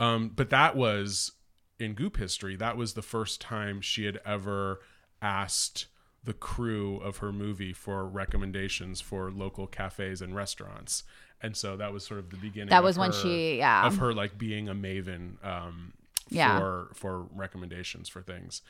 [0.00, 1.32] Um, but that was
[1.78, 2.56] in Goop history.
[2.56, 4.80] That was the first time she had ever
[5.22, 5.86] asked
[6.22, 11.04] the crew of her movie for recommendations for local cafes and restaurants.
[11.42, 12.70] And so that was sort of the beginning.
[12.70, 13.86] That of was when her- she- yeah.
[13.86, 15.92] of her like being a maven um,
[16.30, 16.58] Yeah.
[16.58, 18.62] for for recommendations for things.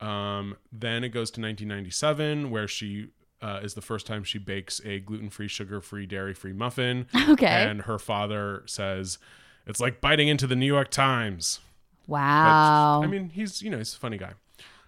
[0.00, 3.08] Um, then it goes to 1997 where she
[3.42, 7.06] uh, is the first time she bakes a gluten-free, sugar-free, dairy-free muffin.
[7.28, 7.46] Okay.
[7.46, 9.18] And her father says
[9.66, 11.60] it's like biting into the New York Times.
[12.08, 13.02] But, Wow.
[13.02, 14.32] I mean, he's you know he's a funny guy.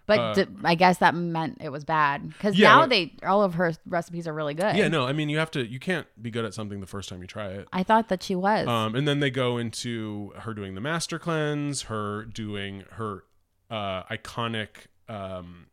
[0.06, 3.12] but uh, d- I guess that meant it was bad because Yeah, now well- they
[3.24, 4.74] all of her recipes are really good.
[4.76, 7.08] Yeah, no, I mean you have to you can't be good at something the first
[7.08, 7.68] time you try it.
[7.72, 8.66] I thought that she was.
[8.66, 13.22] Um, and then they go into her doing the master cleanse, her doing her
[13.70, 15.66] uh, iconic um,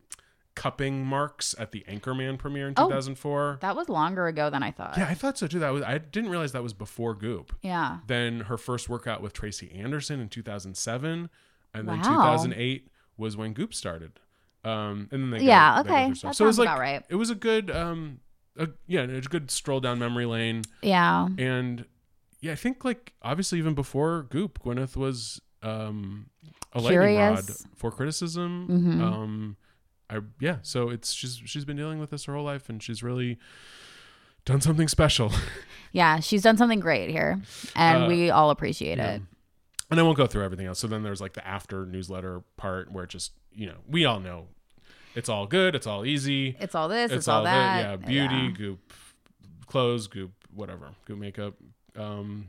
[0.54, 2.86] cupping marks at the Anchorman premiere in Oh.
[2.88, 3.58] 2004.
[3.62, 4.98] that was longer ago than I thought.
[4.98, 5.58] yeah, I thought so too.
[5.60, 7.52] That was I didn't realize that was before Goop.
[7.62, 7.98] Yeah.
[8.06, 11.30] Then her first workout with Tracy Anderson in 2007,
[11.74, 12.02] and then Wow.
[12.36, 14.18] 2008 was when Goop started.
[14.64, 16.14] Um, and then they Yeah, they go okay.
[16.14, 16.30] stuff.
[16.32, 17.04] That so it was like about right.
[17.08, 18.20] it was a good um,
[18.58, 20.62] a, yeah, it was a good stroll down memory lane.
[20.82, 21.28] Yeah.
[21.38, 21.86] And
[22.40, 26.28] yeah, I think like obviously even before Goop, Gwyneth was um
[26.72, 27.44] a lightning rod
[27.76, 28.66] for criticism.
[28.68, 29.02] Mhm.
[29.02, 29.56] Um
[30.10, 33.02] I yeah, so it's she's she's been dealing with this her whole life and she's
[33.02, 33.38] really
[34.44, 35.32] done something special.
[35.92, 36.20] Yeah.
[36.20, 37.40] She's done something great here,
[37.74, 39.14] and Uh, we all appreciate yeah.
[39.14, 39.22] it.
[39.90, 40.78] and I won't go through everything else.
[40.78, 44.20] So then there's like the after newsletter part where it just, you know, we all
[44.20, 44.46] know
[45.16, 46.56] it's all good, it's all easy.
[46.60, 47.10] It's all this.
[47.10, 47.80] It's, it's all, all that.
[47.80, 48.50] Yeah, beauty, Yeah.
[48.56, 48.92] goop,
[49.66, 51.54] clothes, goop, whatever, goop makeup.
[51.96, 52.46] Um,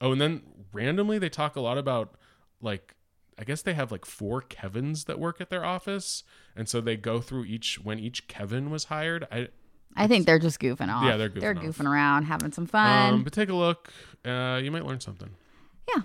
[0.00, 2.16] oh, and then randomly they talk a lot about
[2.60, 2.95] like
[3.38, 6.24] I guess they have like four Kevins that work at their office,
[6.56, 9.26] and so they go through each when each Kevin was hired.
[9.30, 9.48] I
[9.94, 11.04] I think they're just goofing off.
[11.04, 11.62] Yeah, they're goofing They're off.
[11.64, 13.14] goofing around, having some fun.
[13.14, 13.92] Um, but take a look.
[14.24, 15.30] Uh, you might learn something.
[15.94, 16.02] yeah.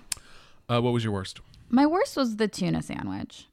[0.68, 1.40] Uh, what was your worst?
[1.68, 3.48] My worst was the tuna sandwich.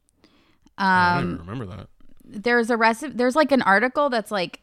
[0.77, 1.87] I don't Um, even remember that.
[2.23, 3.13] there's a recipe.
[3.15, 4.61] There's like an article that's like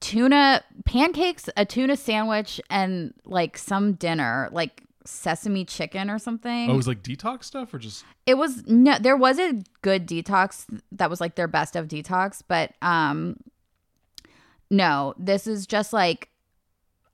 [0.00, 6.70] tuna pancakes, a tuna sandwich, and like some dinner, like sesame chicken or something.
[6.70, 10.06] Oh, it was like detox stuff or just it was no there was a good
[10.06, 13.36] detox that was like their best of detox but um
[14.70, 16.28] no this is just like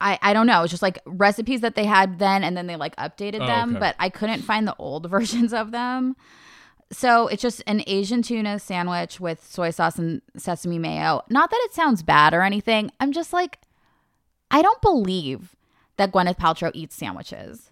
[0.01, 0.63] i i don't know.
[0.63, 3.71] It's just like recipes that they had then and then they like updated Oh, them
[3.71, 3.81] okay.
[3.81, 6.15] but i couldn't find the old versions of them.
[6.91, 11.23] So it's just an asian tuna sandwich with soy sauce and sesame mayo.
[11.29, 12.91] Not that it sounds bad or anything.
[13.01, 13.59] I'm just like
[14.51, 15.55] i don't believe
[15.97, 17.71] that gwyneth paltrow eats sandwiches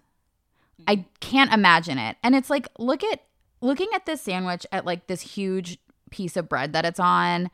[0.85, 2.17] I can't imagine it.
[2.23, 3.21] And it's like look at
[3.61, 5.77] looking at this sandwich at like this huge
[6.11, 7.49] piece of bread that it's on.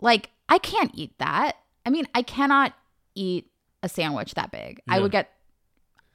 [0.00, 1.56] Like I can't eat that.
[1.84, 2.74] I mean, I cannot
[3.14, 3.50] eat
[3.82, 4.80] a sandwich that big.
[4.88, 5.32] I would get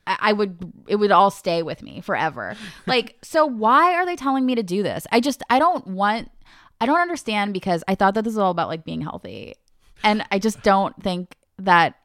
[0.06, 2.56] I I would it would all stay with me forever.
[2.86, 5.08] like so why are they telling me to do this?
[5.12, 6.32] I just I don't want
[6.80, 9.56] I don't understand because I thought that this was all about like being healthy.
[10.04, 11.96] And I just don't think that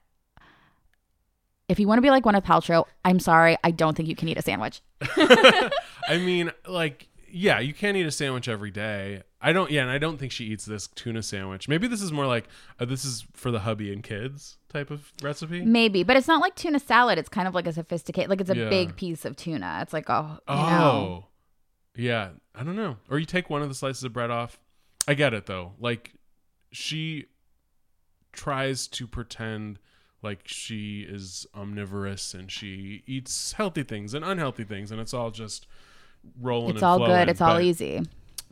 [1.69, 4.29] if you want to be like Gwyneth Paltrow, I'm sorry, I don't think you can
[4.29, 4.81] eat a sandwich.
[5.17, 9.23] I mean, like, yeah, you can't eat a sandwich every day.
[9.41, 11.69] I don't, yeah, and I don't think she eats this tuna sandwich.
[11.69, 12.47] Maybe this is more like
[12.81, 15.65] uh, this is for the hubby and kids type of recipe.
[15.65, 17.19] Maybe, but it's not like tuna salad.
[17.19, 18.69] It's kind of like a sophisticated, like it's a Yeah.
[18.69, 19.81] big piece of tuna.
[19.83, 21.27] It's like, oh, you Oh, know.
[21.97, 22.97] yeah, I don't know.
[23.11, 24.59] Or you take one of the slices of bread off.
[25.07, 25.73] I get it though.
[25.79, 26.15] Like,
[26.73, 27.27] she
[28.33, 29.79] tries to pretend
[30.23, 35.31] like she is omnivorous and she eats healthy things and unhealthy things, and it's all
[35.31, 35.67] just
[36.41, 36.71] rolling.
[36.71, 37.29] it's and all flowing, good.
[37.29, 38.03] It's all easy.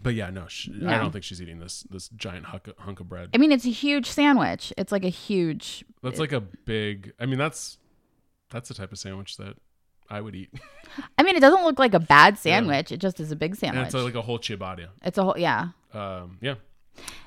[0.03, 3.01] But yeah, no, she, I don't think she's eating this this giant hunk of, hunk
[3.01, 3.31] of bread.
[3.35, 4.73] I mean, it's a huge sandwich.
[4.77, 5.85] It's like a huge.
[6.03, 7.13] That's like a big.
[7.19, 7.79] I mean, that's
[8.51, 9.57] that's the type of sandwich that
[10.11, 10.51] I would eat.
[11.19, 12.93] I mean, it doesn't look like a bad sandwich.
[12.93, 13.87] It just is a big and sandwich.
[13.87, 14.89] it's like a whole ciabatta.
[15.03, 15.69] it's a whole, yeah.
[15.93, 16.55] Um, yeah.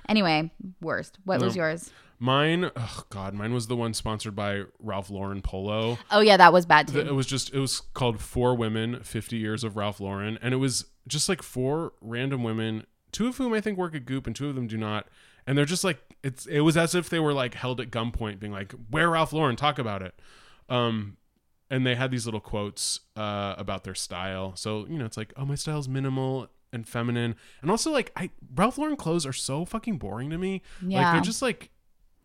[0.07, 1.17] Anyway, worst.
[1.25, 1.91] What was yours?
[2.19, 5.99] Mine, oh god, mine was the one sponsored by Ralph Lauren Polo.
[6.09, 6.99] Oh yeah, that was bad too.
[6.99, 10.57] It was just it was called Four Women, 50 Years of Ralph Lauren, and it
[10.57, 14.35] was just like four random women, two of whom I think work at Goop and
[14.35, 15.07] two of them do not.
[15.45, 18.39] And they're just like it's it was as if they were like held at gunpoint
[18.39, 20.19] being like, "Where Ralph Lauren, talk about it."
[20.69, 21.17] Um
[21.69, 24.55] and they had these little quotes uh about their style.
[24.55, 28.31] So, you know, it's like, "Oh, my style's minimal and feminine." And also like I
[28.55, 30.63] Ralph Lauren clothes are so fucking boring to me.
[30.81, 31.11] Like Yeah.
[31.13, 31.69] they're just like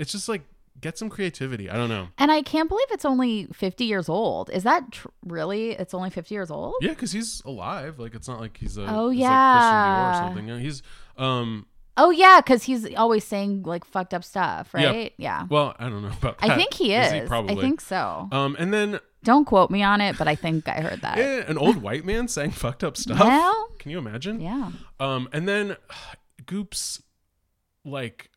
[0.02, 0.42] it's just like
[0.80, 1.70] get some creativity.
[1.70, 2.08] I don't know.
[2.18, 4.50] and I can't believe it's only 50 years old.
[4.50, 5.70] Is that tr- really?
[5.70, 6.74] It's only 50 years old?
[6.80, 7.98] Yeah, because he's alive.
[7.98, 9.30] Like it's not like he's a Oh, he's yeah.
[9.30, 10.14] like Christian Dior or
[10.54, 10.60] something.
[10.60, 10.82] He's
[11.16, 15.12] um Oh yeah, because he's always saying like fucked up stuff, right?
[15.18, 15.46] Yeah.
[15.50, 16.50] well, I don't know about that.
[16.50, 17.12] I think he is.
[17.12, 17.56] he probably?
[17.58, 18.28] I think so.
[18.32, 21.18] Um, and then Don't quote me on it, but I think I heard that.
[21.18, 23.20] eh, an old white man saying fucked up stuff.
[23.20, 24.40] Well, Can you imagine?
[24.40, 24.70] yeah.
[24.98, 25.76] Um, and then
[26.46, 27.02] Goop's
[27.84, 28.30] like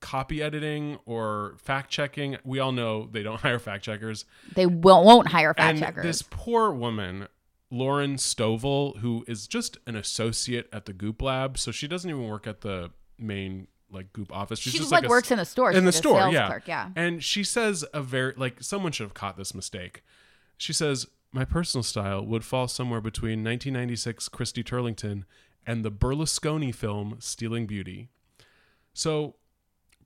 [0.00, 2.36] copy editing or fact checking.
[2.44, 4.24] We all know they don't hire fact checkers.
[4.54, 6.04] They will, won't hire fact and checkers.
[6.04, 7.28] this poor woman,
[7.70, 12.26] Lauren Stovall, who is just an associate at the Goop lab, so she doesn't even
[12.28, 14.58] work at the main like Goop office.
[14.58, 15.70] She's she just like, a s- works in the store.
[15.70, 16.46] in She's the store, yeah.
[16.46, 16.90] Clerk, yeah.
[16.94, 20.02] And she says a very like someone should have caught this mistake.
[20.56, 25.24] She says my personal style would fall somewhere between 1996 Christy Turlington
[25.66, 28.08] and the Berlusconi film Stealing Beauty.
[28.94, 29.36] So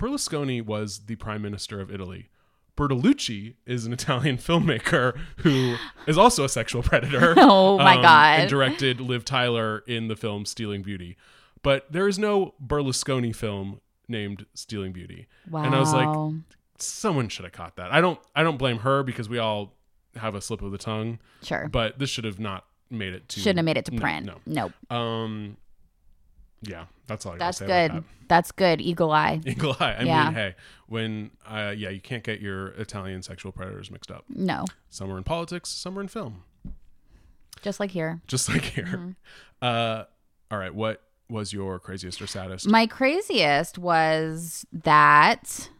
[0.02, 2.28] Berlusconi was the prime minister of Italy.
[2.76, 5.76] Bertolucci is an Italian filmmaker who
[6.06, 7.34] is also a sexual predator.
[7.38, 8.40] Oh, my God.
[8.40, 11.16] And directed Liv Tyler in the film Stealing Beauty.
[11.62, 15.28] But there is no Berlusconi film named Stealing Beauty.
[15.48, 15.62] Wow.
[15.64, 16.34] And I was like,
[16.78, 17.92] someone should have caught that.
[17.92, 19.74] I don't I don't blame her because we all
[20.16, 21.68] have a slip of the tongue, sure.
[21.70, 24.26] but this should have not made it to Shouldn't have made it to no, print.
[24.26, 24.40] No.
[24.44, 24.72] Nope.
[24.90, 25.56] Um
[26.62, 27.98] yeah, that's all I That's gotta say That's good.
[27.98, 28.80] about That's good.
[28.80, 29.40] Eagle eye.
[29.46, 29.96] Eagle eye.
[29.98, 30.24] I Yeah.
[30.24, 30.54] mean, hey,
[30.86, 34.24] when uh yeah, you can't get your Italian sexual predators mixed up.
[34.28, 34.64] No.
[34.90, 36.44] Some are in politics, some are in film.
[37.62, 38.20] Just like here.
[38.26, 38.84] Just like here.
[38.84, 39.10] Mm-hmm.
[39.60, 40.04] Uh
[40.50, 42.68] all right, what was your craziest or saddest?
[42.68, 45.70] My craziest was that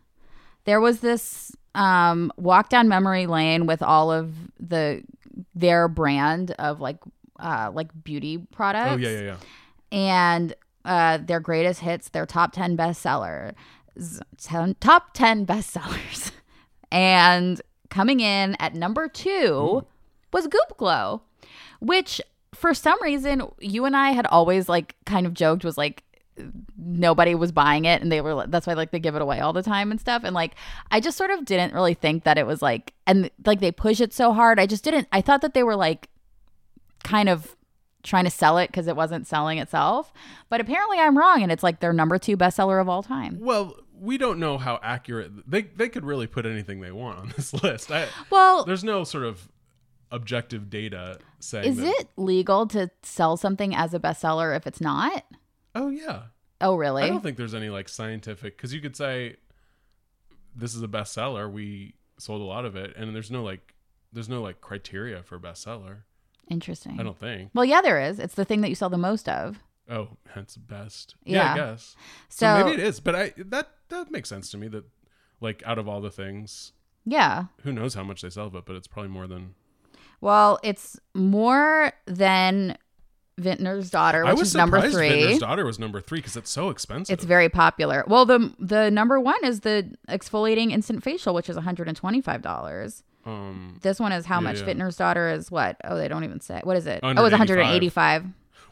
[0.65, 5.03] there was this um, walk down memory lane with all of the
[5.55, 6.99] their brand of like
[7.39, 8.93] uh, like beauty products.
[8.93, 9.37] oh yeah, yeah, yeah.
[9.91, 10.55] and
[10.85, 13.55] uh, their greatest hits, their top 10 bestsellers,
[14.39, 16.33] ten, top 10 bestsellers.
[16.93, 17.61] and
[17.91, 19.85] coming in at number two
[20.33, 21.23] was Goop Glow,
[21.81, 22.21] which
[22.55, 26.03] for some reason you and I had always like kind of joked was like
[26.79, 29.53] nobody was buying it and they were that's why like they give it away all
[29.53, 30.55] the time and stuff and like
[30.91, 34.01] I just sort of didn't really think that it was like and like they push
[34.01, 36.09] it so hard I just didn't I thought that they were like
[37.05, 37.57] kind of
[38.03, 40.13] trying to sell it because it wasn't selling itself
[40.49, 43.77] but apparently I'm wrong and it's like their number 2 bestseller of all time Well,
[43.99, 47.53] we don't know how accurate they they could really put anything they want on this
[47.53, 47.91] list.
[47.91, 49.49] I, well there's no sort of
[50.11, 54.81] objective data saying is that, it legal to sell something as a bestseller if it's
[54.81, 55.25] not
[55.75, 56.25] Oh yeah.
[56.61, 59.37] oh really I don't think there's any like scientific because you could say
[60.55, 61.51] this is a bestseller.
[61.51, 63.75] We sold a lot of it, and there's no like
[64.13, 66.03] there's no like criteria for bestseller.
[66.53, 67.01] Interesting.
[67.01, 67.51] I don't think.
[67.55, 68.19] Well, yeah, there is.
[68.19, 69.59] It's the thing that you sell the most of.
[69.89, 71.17] Oh, hence best.
[71.25, 71.97] Yeah, yeah I guess.
[72.29, 74.85] So, so, maybe it is, but I that that makes sense to me that
[75.41, 76.73] like out of all the things.
[77.05, 77.47] Yeah.
[77.63, 79.55] Who knows how much they sell of it, but it's probably more than
[80.21, 82.77] Well, it's more than
[83.41, 85.09] Vintner's Daughter, which is number 3.
[85.09, 87.15] Vintner's Daughter was number 3 cuz it's so expensive.
[87.15, 88.05] It's very popular.
[88.07, 93.99] Well, the the number 1 is the exfoliating instant facial, which is $125 um, This
[94.01, 94.61] one is how Yeah, much?
[94.61, 94.67] yeah.
[94.67, 95.77] Vintner's Daughter is what?
[95.85, 96.61] Oh, they don't even say.
[96.65, 97.01] What is it?
[97.03, 97.31] Oh, it's 185.
[97.33, 98.25] one hundred and eighty five.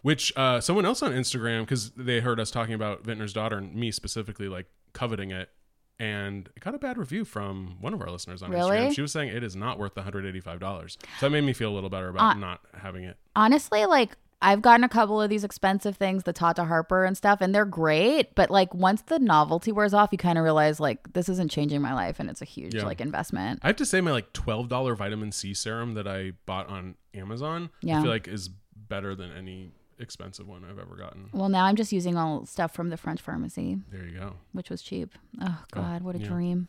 [0.03, 3.75] which uh, someone else on Instagram because they heard us talking about Vintner's Daughter and
[3.75, 5.51] me specifically like coveting it.
[5.99, 8.71] And it got a bad review from one of our listeners on Really?
[8.79, 8.95] Instagram.
[8.95, 10.91] She was saying it is not worth the $185.
[10.91, 13.19] So that made me feel a little better about Uh, not having it.
[13.37, 17.41] Honestly, like I've gotten a couple of these expensive things, the Tata Harper and stuff,
[17.43, 18.35] and they're great.
[18.35, 21.83] But like once the novelty wears off, you kind of realize like this isn't changing
[21.83, 22.85] my life, and it's a huge Yeah.
[22.85, 23.61] like investment.
[23.63, 26.95] I have to say, my like twelve dollar vitamin C serum that I bought on
[27.15, 27.99] Amazon, Yeah.
[27.99, 31.29] I feel like is better than any expensive one I've ever gotten.
[31.33, 33.77] Well, now I'm just using all stuff from the French pharmacy.
[33.93, 34.37] There you go.
[34.53, 35.19] which was cheap.
[35.43, 36.27] Oh God, what a yeah.
[36.29, 36.69] dream!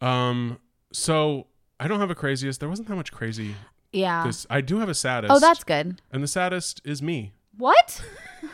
[0.00, 0.58] Um,
[0.92, 1.46] so
[1.80, 2.60] I don't have a craziest.
[2.60, 3.54] There wasn't that much crazy.
[3.96, 4.26] Yeah.
[4.26, 5.32] This I do have a saddest.
[5.32, 6.00] Oh, that's good.
[6.12, 8.02] and the saddest is me What?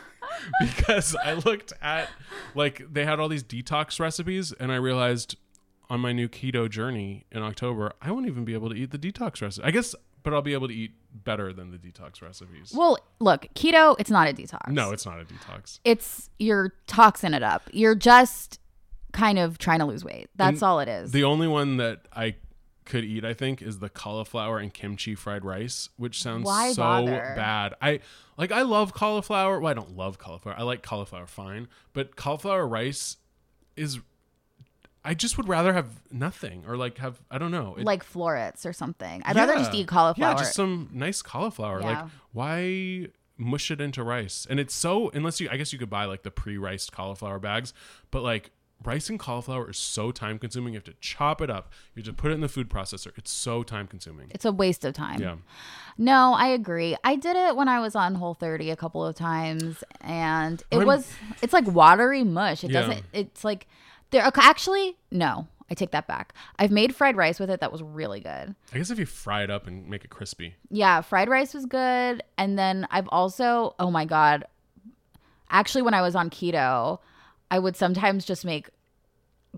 [0.61, 2.09] because I looked at
[2.55, 5.35] like they had all these detox recipes, and I realized
[5.89, 8.97] on my new keto journey in October, I won't even be able to eat the
[8.97, 9.65] detox recipe.
[9.67, 12.73] I guess, but I'll be able to eat better than the detox recipes.
[12.75, 13.95] Well, look, keto.
[13.99, 14.69] It's not a detox.
[14.69, 15.79] no, it's not a detox.
[15.83, 17.69] it's you're toxin it up.
[17.71, 18.59] You're just
[19.11, 20.29] kind of trying to lose weight.
[20.35, 21.11] That's And all it is.
[21.11, 22.35] The only one that I
[22.85, 26.81] could eat, I think, is the cauliflower and kimchi fried rice, which sounds Why so
[26.81, 27.33] bother?
[27.35, 27.73] bad.
[27.81, 27.99] I
[28.37, 29.59] like I love cauliflower.
[29.59, 30.55] Well, I don't love cauliflower.
[30.57, 33.17] I like cauliflower fine, but cauliflower rice
[33.75, 33.99] is
[35.05, 37.75] I just would rather have nothing or like have I don't know.
[37.77, 39.21] It- like florets or something.
[39.25, 40.31] I'd rather just eat cauliflower.
[40.31, 41.81] Yeah, just some nice cauliflower.
[41.81, 41.87] Yeah.
[42.03, 43.07] Like why
[43.37, 44.47] mush it into rice?
[44.49, 47.73] And it's so unless you I guess you could buy like the pre-riced cauliflower bags,
[48.11, 48.51] but like
[48.83, 50.73] rice and cauliflower is so time consuming.
[50.73, 51.71] You have to chop it up.
[51.95, 53.11] You have to put it in the food processor.
[53.17, 54.27] It's so time consuming.
[54.31, 55.21] it's a waste of time.
[55.21, 55.35] Yeah.
[55.97, 56.95] No, I agree.
[57.03, 60.77] I did it when I was on Whole 30 a couple of times and it
[60.77, 61.11] I'm- was
[61.41, 62.63] it's like watery mush.
[62.63, 62.81] It Yeah.
[62.81, 63.67] doesn't it's like
[64.11, 65.47] there actually no.
[65.69, 66.33] I take that back.
[66.59, 68.53] I've made fried rice with it that was really good.
[68.73, 70.55] I guess if you fry it up and make it crispy.
[70.69, 74.45] Yeah, fried rice was good and then I've also oh my god.
[75.49, 76.99] Actually when I was on keto,
[77.53, 78.67] I would sometimes just make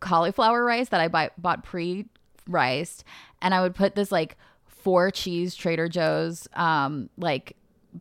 [0.02, 3.06] cauliflower rice that I buy, bought pre-riced
[3.42, 4.36] and I would put this like
[4.68, 7.56] four cheese Trader Joe's um like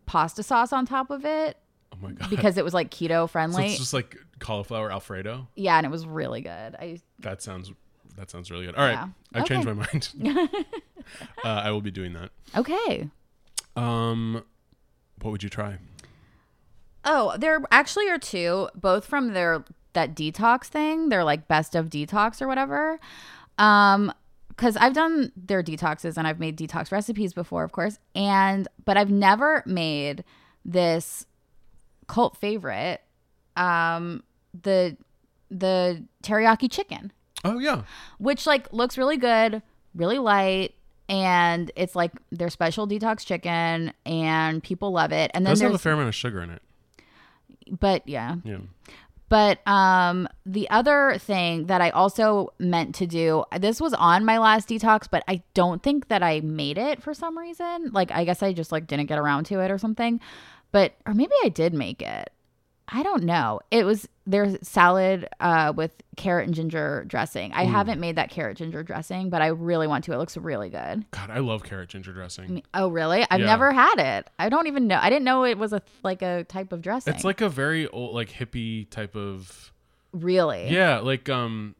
[0.06, 1.56] pasta sauce on top of it
[1.92, 2.28] Oh my god.
[2.28, 3.62] because it was like keto friendly.
[3.62, 5.46] so it's just like cauliflower alfredo.
[5.54, 6.74] yeah, and it was really good.
[6.74, 7.70] I That sounds
[8.16, 8.74] that sounds really good.
[8.74, 8.92] All right.
[8.94, 9.08] Yeah.
[9.32, 10.08] I've changed my mind.
[11.44, 12.30] uh, I will be doing that.
[12.56, 13.08] Okay.
[13.76, 14.42] Um
[15.22, 15.78] what would you try?
[17.04, 19.62] Oh, there actually are two, both from their
[19.94, 21.08] that detox thing.
[21.08, 23.00] They're like best of detox or whatever.
[23.58, 24.12] Um
[24.48, 27.98] because I've done their detoxes and I've made detox recipes before, of course.
[28.14, 30.22] And but I've never made
[30.64, 31.26] this
[32.06, 33.00] cult favorite,
[33.56, 34.22] um,
[34.62, 34.96] the
[35.50, 37.12] the teriyaki chicken,
[37.44, 37.82] Oh yeah.
[38.18, 39.60] which like looks really good,
[39.94, 40.74] really light,
[41.08, 45.32] and it's like their special detox chicken, and people love it.
[45.34, 46.62] And It then does have a fair amount of sugar in it.
[47.80, 48.58] but yeah, Yeah.
[49.34, 54.38] But um, the other thing that I also meant to do, this was on my
[54.38, 57.90] last detox, but I don't think that I made it for some reason.
[57.90, 60.20] Like I guess I just like didn't get around to it or something.
[60.70, 62.30] But or maybe I did make it.
[62.88, 63.60] I don't know.
[63.70, 67.52] It was there's salad uh, with carrot and ginger dressing.
[67.52, 70.12] I haven't made that carrot ginger dressing, but I really want to.
[70.12, 71.04] It looks really good.
[71.10, 72.62] God, I love carrot ginger dressing.
[72.74, 73.26] Oh, really?
[73.30, 73.46] I've Yeah.
[73.46, 74.28] never had it.
[74.38, 74.98] I don't even know.
[75.00, 77.14] I didn't know it was a like a type of dressing.
[77.14, 79.72] It's like a very old, like hippie type of.
[80.12, 80.68] really.
[80.68, 81.74] Yeah, like um,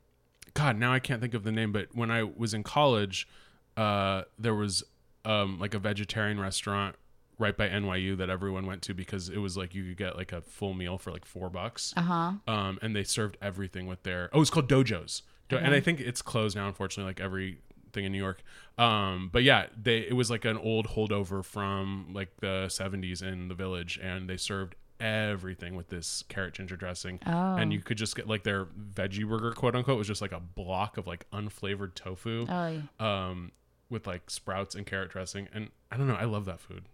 [0.54, 3.28] God, now I can't think of the name, but when I was in college,
[3.76, 4.82] uh, there was
[5.26, 6.96] um like a vegetarian restaurant
[7.38, 10.32] right by NYU that everyone went to because it was like you could get like
[10.32, 11.92] a full meal for like four bucks.
[11.96, 12.32] Uh huh.
[12.46, 16.00] Um, and they served everything with their oh, it's called Dojos, Do- and I think
[16.00, 18.42] it's closed now, unfortunately, like everything in New York.
[18.78, 23.48] Um, but yeah, they it was like an old holdover from like the '70s in
[23.48, 27.56] the village, and they served everything with this carrot ginger dressing, Oh.
[27.56, 30.40] and you could just get like their veggie burger, quote unquote, was just like a
[30.40, 32.82] block of like unflavored tofu, Oh, yeah.
[33.28, 33.50] um,
[33.90, 36.84] with like sprouts and carrot dressing, and I don't know, I love that food.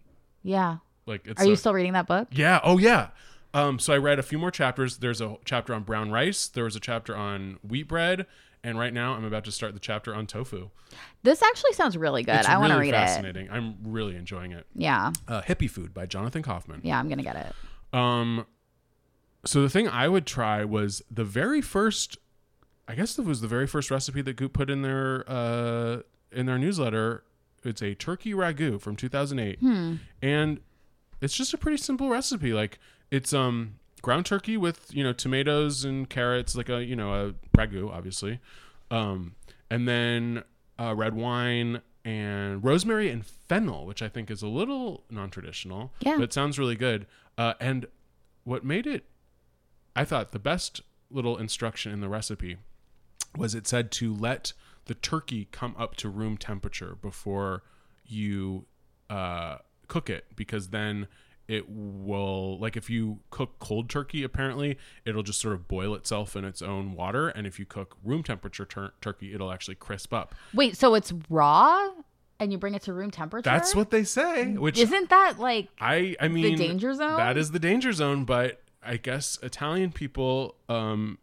[0.43, 0.77] Yeah.
[1.05, 2.27] Like, it's Are you still reading that book?
[2.31, 2.59] yeah.
[2.63, 3.09] Oh, yeah.
[3.53, 4.97] Um, so I read a few more chapters.
[4.99, 6.47] There's a chapter on brown rice.
[6.47, 8.25] There was a chapter on wheat bread,
[8.63, 10.69] and right now I'm about to start the chapter on tofu.
[11.23, 12.35] This actually sounds really good.
[12.35, 13.07] It's I want to really read it.
[13.07, 13.49] fascinating.
[13.51, 14.67] I'm really enjoying it.
[14.73, 15.11] Yeah.
[15.27, 16.79] Uh, Hippie Food by Jonathan Kauffman.
[16.83, 17.97] Yeah, I'm going to get it.
[17.97, 18.45] Um,
[19.43, 22.17] so the thing I would try was the very first.
[22.87, 25.97] I guess it was the very first recipe that Goop put in their uh,
[26.31, 27.23] in their newsletter.
[27.63, 29.59] It's a turkey ragu from 2008,
[30.21, 30.59] and
[31.21, 32.53] it's just a pretty simple recipe.
[32.53, 32.79] Like
[33.11, 37.33] it's um ground turkey with you know tomatoes and carrots, like a you know a
[37.57, 38.39] ragu, obviously,
[38.89, 39.35] um,
[39.69, 40.43] and then
[40.79, 45.91] uh, red wine and rosemary and fennel, which I think is a little non-traditional.
[45.99, 46.15] Yeah.
[46.17, 47.05] but it sounds really good.
[47.37, 47.85] Uh, and
[48.43, 49.05] what made it,
[49.95, 50.81] I thought, the best
[51.11, 52.57] little instruction in the recipe
[53.37, 54.53] was it said to let
[54.85, 57.63] the turkey come up to room temperature before
[58.05, 58.65] you
[59.09, 59.57] uh,
[59.87, 61.07] cook it because then
[61.47, 66.35] it will like if you cook cold turkey apparently it'll just sort of boil itself
[66.35, 70.13] in its own water and if you cook room temperature tur- turkey it'll actually crisp
[70.13, 71.89] up Wait, so it's raw
[72.39, 73.49] and you bring it to room temperature?
[73.49, 77.17] that's what they say which Isn't that like i i mean the danger zone?
[77.17, 81.17] that is the danger zone but i guess italian people um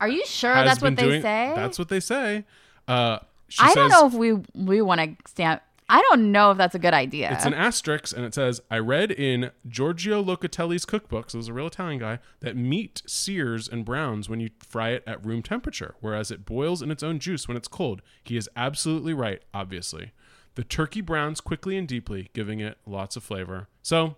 [0.00, 1.52] Are you sure that's what they doing- say?
[1.56, 2.44] that's what they say
[2.88, 3.18] uh
[3.48, 5.60] she I don't know if we we want to stand
[5.92, 7.30] I don't know if that's a good idea.
[7.32, 11.52] It's an asterisk, and it says, I read in Giorgio Locatelli's cookbook, so he's a
[11.52, 15.94] real Italian guy, that meat sears and browns when you fry it at room temperature,
[16.00, 18.00] whereas it boils in its own juice when it's cold.
[18.24, 20.12] He is absolutely right, obviously.
[20.54, 23.68] The turkey browns quickly and deeply, giving it lots of flavor.
[23.82, 24.16] So,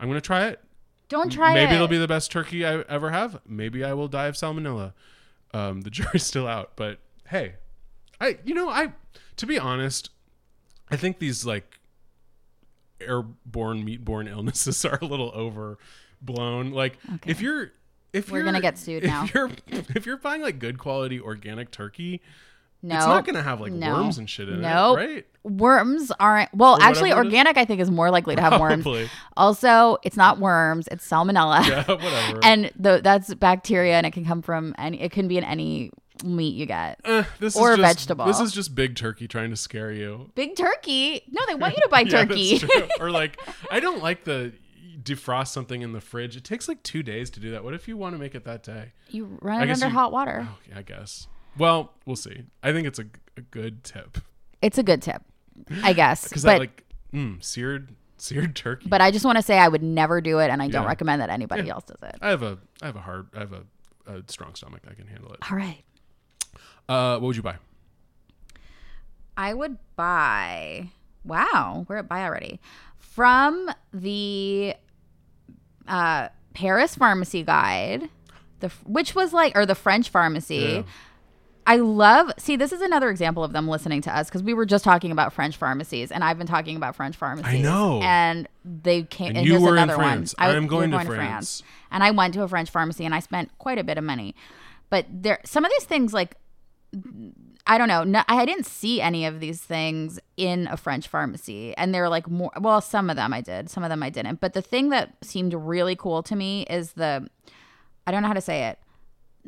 [0.00, 0.60] I'm going to try it.
[1.10, 1.64] don't try Maybe it.
[1.66, 3.38] Maybe it'll be the best turkey I ever have.
[3.46, 4.94] Maybe I will die of salmonella.
[5.52, 7.56] Um, the jury's still out, but hey,
[8.22, 8.92] I you know I
[9.36, 10.10] to be honest,
[10.90, 11.80] I think these like
[13.00, 16.70] airborne meat-borne illnesses are a little overblown.
[16.70, 17.72] Like if you're
[18.12, 19.24] if We're you're, gonna get sued now.
[19.24, 19.40] if now.
[19.40, 22.20] You're, if you're buying like good quality organic turkey,
[22.82, 22.96] no.
[22.96, 23.94] it's not gonna have like No.
[23.94, 24.98] worms and shit in Nope.
[24.98, 25.26] it, right?
[25.44, 27.32] Worms aren't well, Or actually whatever it is.
[27.32, 28.86] organic I think is more likely to have worms.
[29.36, 31.66] Also, it's not worms, it's salmonella.
[31.68, 32.40] Yeah, whatever.
[32.44, 35.90] and the, that's bacteria and it can come from any it can be in any
[36.24, 37.00] meat you get.
[37.04, 38.26] Eh, this or is just, vegetable.
[38.26, 40.30] This is just big turkey trying to scare you.
[40.34, 41.22] Big turkey.
[41.30, 42.60] No, they want you to buy Yeah, turkey.
[43.00, 44.52] or like, I don't like the
[45.02, 46.36] defrost something in the fridge.
[46.36, 47.64] It takes like two days to do that.
[47.64, 48.92] What if you want to make it that day?
[49.08, 50.46] you run it under you- hot water.
[50.48, 51.26] Oh, yeah, I guess.
[51.58, 52.44] Well, we'll see.
[52.62, 53.04] I think it's a,
[53.36, 54.18] a good tip
[54.62, 55.22] It's a good tip,
[55.82, 56.22] I guess.
[56.28, 58.88] because I like mm, seared seared turkey.
[58.88, 61.20] but I just want to say I would never do it, and I don't recommend
[61.20, 61.72] that anybody Yeah.
[61.74, 62.16] else does it.
[62.22, 63.64] I have a I have a hard I have a,
[64.06, 64.82] a strong stomach.
[64.90, 65.40] I can handle it.
[65.50, 65.82] All right.
[66.88, 67.56] Uh, what would you buy?
[69.36, 70.90] I would buy.
[71.24, 72.60] Wow, we're at buy already.
[72.98, 74.74] From the
[75.86, 78.08] uh, Paris Pharmacy Guide,
[78.60, 80.56] the which was like, or the French Pharmacy.
[80.56, 80.82] Yeah.
[81.64, 82.32] I love.
[82.38, 85.12] See, this is another example of them listening to us because we were just talking
[85.12, 87.52] about French pharmacies, and I've been talking about French pharmacies.
[87.54, 88.00] I know.
[88.02, 89.28] and they came.
[89.28, 90.34] And And, you were in another France.
[90.36, 90.48] one.
[90.48, 91.62] I'm you're going to France.
[91.92, 94.34] and I went to a French pharmacy, and I spent quite a bit of money.
[94.90, 96.36] But there, some of these things, like
[97.66, 98.02] I don't know.
[98.04, 102.28] No, I didn't see any of these things in a French pharmacy, and they're like
[102.28, 102.50] more.
[102.60, 104.40] Well, some of them I did, some of them I didn't.
[104.40, 107.28] But the thing that seemed really cool to me is the,
[108.06, 108.78] I don't know how to say it,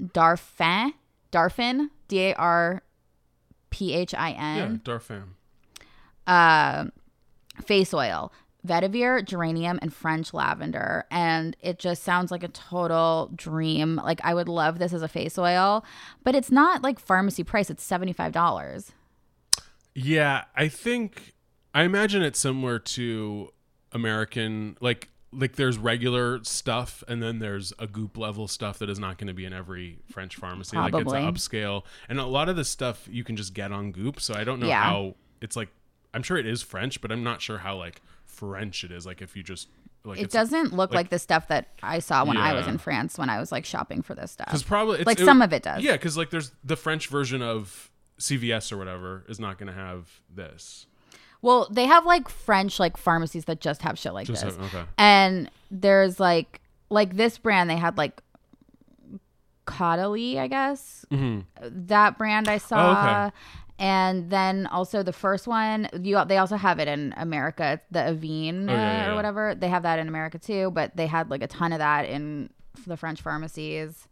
[0.01, 0.93] Darfin,
[1.33, 2.83] Darfin, D A R
[3.71, 4.57] P H I N.
[4.57, 5.25] Yeah, N, Darfam.
[6.27, 6.85] uh,
[7.65, 8.33] face oil,
[8.67, 13.97] vetiver, geranium, and French lavender, and it just sounds like a total dream.
[13.97, 15.85] Like I would love this as a face oil,
[16.23, 17.71] but it's not like pharmacy price.
[17.71, 18.93] It's seventy five dollars.
[19.95, 21.35] Yeah, I think
[21.75, 23.51] I imagine it's similar to
[23.93, 29.01] American like like there's regular stuff and then there's a goop level stuff that is
[29.01, 30.77] not going to be in every French pharmacy.
[30.77, 31.19] Like Probably.
[31.27, 31.83] it's upscale.
[32.09, 34.61] And a lot of the stuff you can just get on goop, so I don't
[34.61, 34.83] know Yeah.
[34.85, 35.71] how it's like
[36.13, 38.01] I'm sure it is French, but I'm not sure how like
[38.35, 39.07] French it is.
[39.07, 39.69] Like if you just
[40.05, 42.79] like It doesn't look like, like- the stuff that I saw when I was in
[42.79, 44.47] France when I was like shopping for this stuff.
[44.49, 45.83] Because probably it's, Like, it- some of it does.
[45.83, 49.79] Yeah, because like there's the French version of CVS or whatever is not going to
[49.79, 50.87] have this.
[51.43, 54.57] Well, they have like French like pharmacies that just have shit like Just this.
[54.57, 54.85] have- okay.
[54.99, 56.61] And there's like
[56.91, 58.21] like this brand they had like
[59.67, 61.07] Caudalie, I guess.
[61.63, 62.77] That brand I saw.
[62.77, 63.07] Mm-hmm.
[63.07, 63.37] Oh, okay.
[63.79, 68.71] And then also the first one, you they also have it in America, the Avene
[68.71, 69.55] Oh, yeah, yeah, or whatever.
[69.55, 72.51] They have that in America too, but they had like a ton of that in
[72.87, 74.07] the French pharmacies.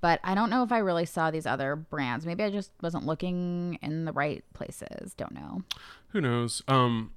[0.00, 2.24] But I don't know if I really saw these other brands.
[2.24, 5.12] Maybe I just wasn't looking in the right places.
[5.14, 5.62] Don't know.
[6.10, 6.62] Who knows?
[6.68, 7.12] Um,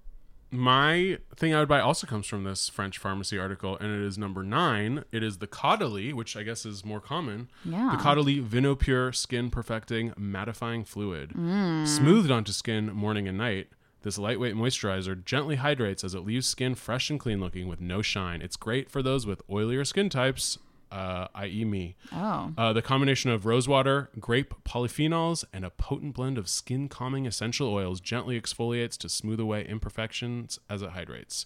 [0.51, 4.17] my thing I would buy also comes from this French pharmacy article, and it is
[4.17, 5.05] number nine.
[5.11, 7.49] It is the Caudalie, which I guess is more common.
[7.63, 7.95] Yeah.
[7.95, 11.31] The Caudalie Vinopure Skin Perfecting Mattifying Fluid.
[11.31, 11.87] Mm.
[11.87, 13.69] Smoothed onto skin morning and night.
[14.03, 18.01] This lightweight moisturizer gently hydrates as it leaves skin fresh and clean looking with no
[18.01, 18.41] shine.
[18.41, 20.57] It's great for those with oilier skin types,
[20.91, 21.95] uh, i.e., me.
[22.11, 22.51] Oh.
[22.57, 27.69] Uh, the combination of rosewater, grape polyphenols, and a potent blend of skin calming essential
[27.73, 31.45] oils gently exfoliates to smooth away imperfections as it hydrates.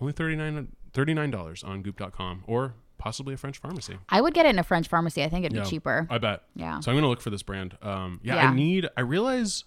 [0.00, 3.96] Only $39, $39 on goop.com or possibly a French pharmacy.
[4.08, 5.22] I would get it in a French pharmacy.
[5.22, 6.06] I think it'd Yeah, be cheaper.
[6.10, 6.42] I bet.
[6.54, 6.80] Yeah.
[6.80, 7.76] So I'm going to look for this brand.
[7.82, 8.50] Um, yeah, Yeah.
[8.50, 9.64] I need, I realize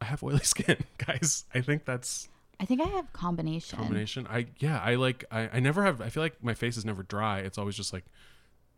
[0.00, 1.44] I have oily skin, guys.
[1.54, 2.28] I think that's
[2.62, 3.76] I think I have combination.
[3.78, 4.26] combination.
[4.30, 7.02] I, yeah, I like, I, I never have, I feel like my face is never
[7.02, 7.40] dry.
[7.40, 8.04] It's always just like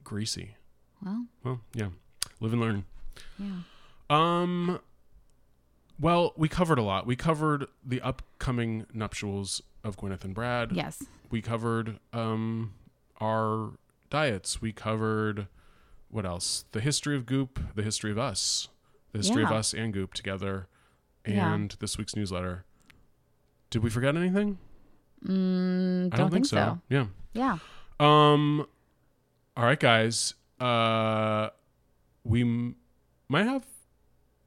[0.03, 0.57] greasy.
[1.05, 1.89] Well, Well, yeah.
[2.41, 2.85] Live and learn.
[3.39, 3.57] yeah.
[4.11, 4.81] Um
[6.01, 7.07] well, we covered a lot.
[7.07, 10.73] We covered the upcoming nuptials of Gwyneth and Brad.
[10.73, 11.05] Yes.
[11.31, 12.73] We covered um
[13.21, 13.73] our
[14.11, 14.61] diets.
[14.63, 15.47] We covered
[16.09, 16.65] what else?
[16.73, 18.69] The history of Goop, the history of us.
[19.13, 20.69] The history of us and Goop together
[21.27, 21.53] Yeah.
[21.55, 22.65] and this week's newsletter.
[23.75, 24.57] Did we forget anything?
[25.27, 26.79] Mm, I don't think, so.
[26.89, 27.07] Yeah.
[27.33, 27.59] Yeah.
[27.99, 28.65] Um
[29.57, 30.35] all right guys.
[30.61, 31.49] Uh
[32.23, 32.77] we m-
[33.29, 33.67] might have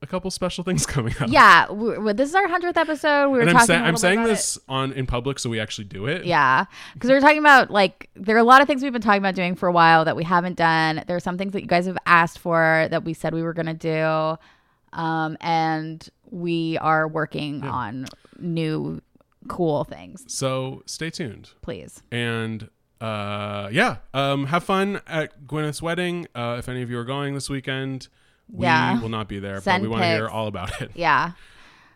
[0.02, 1.28] a couple special things coming up.
[1.28, 1.66] Yeah.
[1.68, 3.32] w w- this is our hundredth episode.
[3.32, 3.68] We were and I'm, talking.
[3.68, 6.22] sa- a little I'm saying this on in public so we actually do it.
[6.22, 6.26] It.
[6.26, 6.64] Yeah,
[6.94, 9.20] because we were talking about like there are a lot of things we've been talking
[9.22, 11.04] about doing for a while that we haven't done.
[11.06, 13.52] There are some things that you guys have asked for that we said we were
[13.52, 18.06] going to do, um, and we are working on
[18.40, 19.02] new
[19.48, 20.24] cool things.
[20.28, 21.52] So stay tuned.
[21.62, 22.02] Please.
[22.12, 22.70] And
[23.00, 26.28] uh yeah, um have fun at Gwyneth's wedding.
[26.36, 28.08] Uh if any of you are going this weekend,
[28.50, 29.00] we Yeah.
[29.02, 30.92] will not be there, Send but we want to hear all about it.
[30.96, 31.32] Yeah.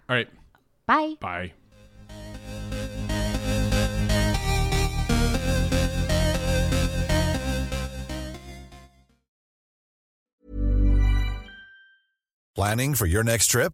[0.09, 0.29] All right.
[0.85, 1.15] Bye.
[1.19, 1.53] Bye.
[12.55, 13.73] Planning for your next trip?